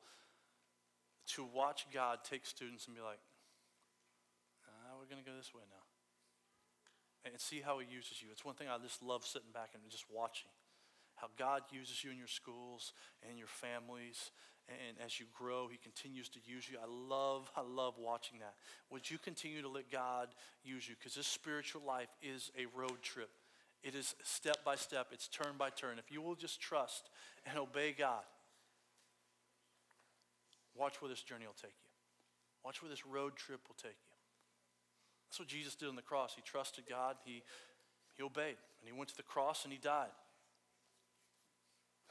to 1.36 1.46
watch 1.54 1.86
God 1.94 2.26
take 2.28 2.48
students 2.48 2.88
and 2.88 2.96
be 2.96 3.04
like, 3.04 3.20
ah, 4.66 4.98
we're 4.98 5.06
going 5.06 5.24
to 5.24 5.30
go 5.30 5.38
this 5.38 5.54
way 5.54 5.62
now. 5.70 5.86
And 7.30 7.40
see 7.40 7.62
how 7.62 7.78
He 7.78 7.86
uses 7.86 8.20
you. 8.20 8.30
It's 8.32 8.44
one 8.44 8.56
thing 8.56 8.66
I 8.68 8.82
just 8.82 9.04
love 9.04 9.24
sitting 9.24 9.54
back 9.54 9.76
and 9.76 9.84
just 9.92 10.06
watching 10.12 10.50
how 11.14 11.28
God 11.38 11.62
uses 11.70 12.04
you 12.04 12.10
in 12.10 12.18
your 12.18 12.26
schools 12.26 12.94
and 13.30 13.38
your 13.38 13.46
families. 13.46 14.32
And 14.70 14.98
as 15.06 15.20
you 15.20 15.28
grow, 15.38 15.68
He 15.68 15.78
continues 15.78 16.30
to 16.30 16.40
use 16.44 16.68
you. 16.68 16.80
I 16.82 16.90
love, 16.90 17.52
I 17.56 17.62
love 17.62 18.00
watching 18.00 18.40
that. 18.40 18.56
Would 18.90 19.12
you 19.12 19.20
continue 19.20 19.62
to 19.62 19.70
let 19.70 19.92
God 19.92 20.30
use 20.64 20.90
you? 20.90 20.96
Because 20.98 21.14
this 21.14 21.28
spiritual 21.28 21.84
life 21.86 22.10
is 22.24 22.50
a 22.58 22.66
road 22.76 23.04
trip. 23.04 23.30
It 23.84 23.96
is 23.96 24.16
step 24.24 24.64
by 24.64 24.76
step, 24.76 25.08
it's 25.12 25.28
turn 25.28 25.54
by 25.58 25.70
turn. 25.72 25.98
If 25.98 26.12
you 26.12 26.22
will 26.22 26.36
just 26.36 26.62
trust 26.62 27.10
and 27.46 27.58
obey 27.58 27.96
God, 27.98 28.24
watch 30.76 31.02
where 31.02 31.10
this 31.10 31.24
journey 31.24 31.46
will 31.48 31.54
take 31.60 31.74
you. 31.82 31.90
Watch 32.64 32.84
where 32.84 32.90
this 32.90 33.06
road 33.06 33.36
trip 33.36 33.62
will 33.68 33.76
take 33.82 33.98
you. 33.98 34.16
That's 35.28 35.40
what 35.40 35.48
Jesus 35.48 35.76
did 35.76 35.90
on 35.90 35.96
the 35.96 36.04
cross. 36.04 36.34
He 36.36 36.44
trusted 36.44 36.84
God, 36.88 37.16
he, 37.26 37.42
he 38.16 38.24
obeyed, 38.24 38.58
and 38.80 38.86
he 38.86 38.92
went 38.92 39.10
to 39.10 39.18
the 39.18 39.24
cross 39.24 39.64
and 39.64 39.74
he 39.74 39.80
died. 39.80 40.14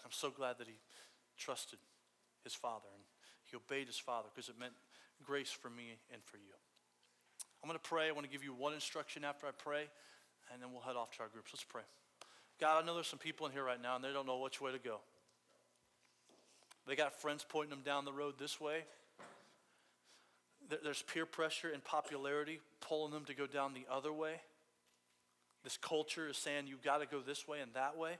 I'm 0.04 0.10
so 0.10 0.30
glad 0.30 0.58
that 0.58 0.66
he 0.66 0.74
trusted 1.38 1.78
his 2.42 2.54
Father 2.54 2.88
and 2.94 3.04
he 3.44 3.56
obeyed 3.56 3.86
his 3.86 3.98
Father 3.98 4.28
because 4.34 4.48
it 4.48 4.58
meant 4.58 4.72
grace 5.22 5.50
for 5.50 5.68
me 5.68 5.98
and 6.12 6.22
for 6.24 6.38
you. 6.38 6.54
I'm 7.62 7.68
going 7.68 7.78
to 7.78 7.88
pray. 7.88 8.08
I 8.08 8.12
want 8.12 8.24
to 8.24 8.32
give 8.32 8.42
you 8.42 8.54
one 8.54 8.72
instruction 8.72 9.22
after 9.22 9.46
I 9.46 9.50
pray 9.56 9.84
and 10.52 10.62
then 10.62 10.72
we'll 10.72 10.82
head 10.82 10.96
off 10.96 11.10
to 11.16 11.22
our 11.22 11.28
groups. 11.28 11.50
Let's 11.52 11.64
pray. 11.64 11.82
God, 12.60 12.82
I 12.82 12.86
know 12.86 12.94
there's 12.94 13.06
some 13.06 13.18
people 13.18 13.46
in 13.46 13.52
here 13.52 13.64
right 13.64 13.80
now 13.80 13.96
and 13.96 14.04
they 14.04 14.12
don't 14.12 14.26
know 14.26 14.38
which 14.38 14.60
way 14.60 14.72
to 14.72 14.78
go. 14.78 14.98
They 16.86 16.96
got 16.96 17.20
friends 17.20 17.44
pointing 17.48 17.70
them 17.70 17.82
down 17.84 18.04
the 18.04 18.12
road 18.12 18.34
this 18.38 18.60
way. 18.60 18.84
There's 20.84 21.02
peer 21.02 21.26
pressure 21.26 21.70
and 21.72 21.82
popularity 21.82 22.60
pulling 22.80 23.12
them 23.12 23.24
to 23.26 23.34
go 23.34 23.46
down 23.46 23.74
the 23.74 23.86
other 23.90 24.12
way. 24.12 24.40
This 25.64 25.76
culture 25.76 26.28
is 26.28 26.36
saying 26.36 26.66
you've 26.66 26.82
got 26.82 26.98
to 26.98 27.06
go 27.06 27.20
this 27.20 27.46
way 27.48 27.60
and 27.60 27.72
that 27.74 27.96
way. 27.96 28.18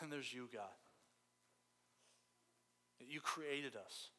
And 0.00 0.12
there's 0.12 0.32
you, 0.32 0.48
God. 0.52 0.62
You 3.00 3.20
created 3.20 3.74
us. 3.74 4.10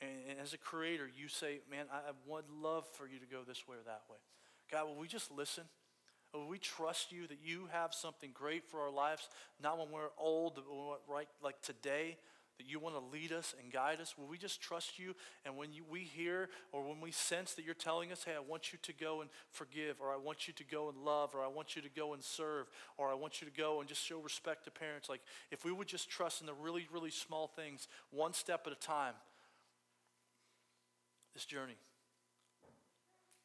And 0.00 0.38
as 0.42 0.54
a 0.54 0.58
creator, 0.58 1.10
you 1.14 1.28
say, 1.28 1.60
man, 1.70 1.84
I 1.92 2.12
would 2.26 2.44
love 2.62 2.86
for 2.94 3.06
you 3.06 3.18
to 3.18 3.26
go 3.26 3.42
this 3.46 3.68
way 3.68 3.76
or 3.76 3.84
that 3.84 4.02
way. 4.08 4.16
God, 4.72 4.86
will 4.86 4.96
we 4.96 5.08
just 5.08 5.30
listen? 5.30 5.64
We 6.48 6.58
trust 6.58 7.12
you 7.12 7.26
that 7.26 7.38
you 7.44 7.68
have 7.72 7.92
something 7.92 8.30
great 8.32 8.64
for 8.64 8.80
our 8.80 8.90
lives, 8.90 9.28
not 9.62 9.78
when 9.78 9.90
we're 9.90 10.10
old, 10.18 10.60
right 11.08 11.28
like 11.42 11.60
today, 11.62 12.18
that 12.60 12.68
you 12.68 12.78
want 12.78 12.94
to 12.94 13.00
lead 13.00 13.32
us 13.32 13.54
and 13.60 13.72
guide 13.72 14.00
us? 14.00 14.18
Will 14.18 14.26
we 14.26 14.36
just 14.36 14.60
trust 14.60 14.98
you? 14.98 15.14
And 15.46 15.56
when 15.56 15.72
you, 15.72 15.82
we 15.90 16.00
hear 16.00 16.50
or 16.72 16.86
when 16.86 17.00
we 17.00 17.10
sense 17.10 17.54
that 17.54 17.64
you're 17.64 17.74
telling 17.74 18.12
us, 18.12 18.22
hey, 18.22 18.34
I 18.36 18.40
want 18.40 18.72
you 18.72 18.78
to 18.82 18.92
go 18.92 19.22
and 19.22 19.30
forgive, 19.50 19.96
or 19.98 20.12
I 20.12 20.16
want 20.16 20.46
you 20.46 20.52
to 20.54 20.64
go 20.64 20.90
and 20.90 20.98
love, 20.98 21.34
or 21.34 21.42
I 21.42 21.48
want 21.48 21.74
you 21.74 21.82
to 21.82 21.88
go 21.88 22.12
and 22.12 22.22
serve, 22.22 22.66
or 22.98 23.10
I 23.10 23.14
want 23.14 23.40
you 23.40 23.48
to 23.48 23.52
go 23.52 23.80
and 23.80 23.88
just 23.88 24.04
show 24.04 24.20
respect 24.20 24.64
to 24.64 24.70
parents, 24.70 25.08
like 25.08 25.22
if 25.50 25.64
we 25.64 25.72
would 25.72 25.88
just 25.88 26.10
trust 26.10 26.42
in 26.42 26.46
the 26.46 26.54
really, 26.54 26.86
really 26.92 27.10
small 27.10 27.46
things, 27.46 27.88
one 28.10 28.34
step 28.34 28.66
at 28.66 28.72
a 28.72 28.76
time, 28.76 29.14
this 31.32 31.46
journey 31.46 31.78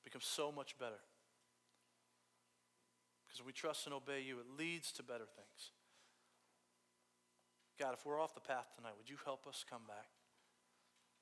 becomes 0.04 0.26
so 0.26 0.52
much 0.52 0.78
better. 0.78 1.00
Because 3.36 3.46
we 3.46 3.52
trust 3.52 3.84
and 3.84 3.92
obey 3.92 4.24
you, 4.24 4.40
it 4.40 4.48
leads 4.48 4.94
to 4.94 5.04
better 5.04 5.28
things. 5.28 5.76
God, 7.76 7.92
if 7.92 8.06
we're 8.06 8.22
off 8.22 8.34
the 8.34 8.40
path 8.40 8.72
tonight, 8.78 8.96
would 8.96 9.10
you 9.10 9.18
help 9.26 9.44
us 9.46 9.66
come 9.68 9.84
back 9.86 10.08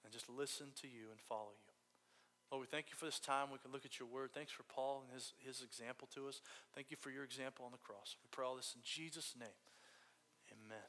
and 0.06 0.14
just 0.14 0.30
listen 0.30 0.68
to 0.82 0.86
you 0.86 1.10
and 1.10 1.20
follow 1.20 1.58
you? 1.58 1.74
Lord, 2.52 2.62
we 2.62 2.68
thank 2.70 2.94
you 2.94 2.96
for 2.96 3.06
this 3.06 3.18
time. 3.18 3.50
We 3.52 3.58
can 3.58 3.72
look 3.72 3.84
at 3.84 3.98
your 3.98 4.08
word. 4.08 4.30
Thanks 4.32 4.52
for 4.52 4.62
Paul 4.62 5.02
and 5.02 5.10
his, 5.10 5.34
his 5.42 5.66
example 5.66 6.08
to 6.14 6.28
us. 6.28 6.42
Thank 6.76 6.92
you 6.92 6.98
for 7.02 7.10
your 7.10 7.24
example 7.24 7.66
on 7.66 7.72
the 7.72 7.82
cross. 7.82 8.16
We 8.22 8.30
pray 8.30 8.46
all 8.46 8.58
this 8.58 8.74
in 8.76 8.82
Jesus' 8.86 9.34
name. 9.34 9.58
Amen. 10.54 10.86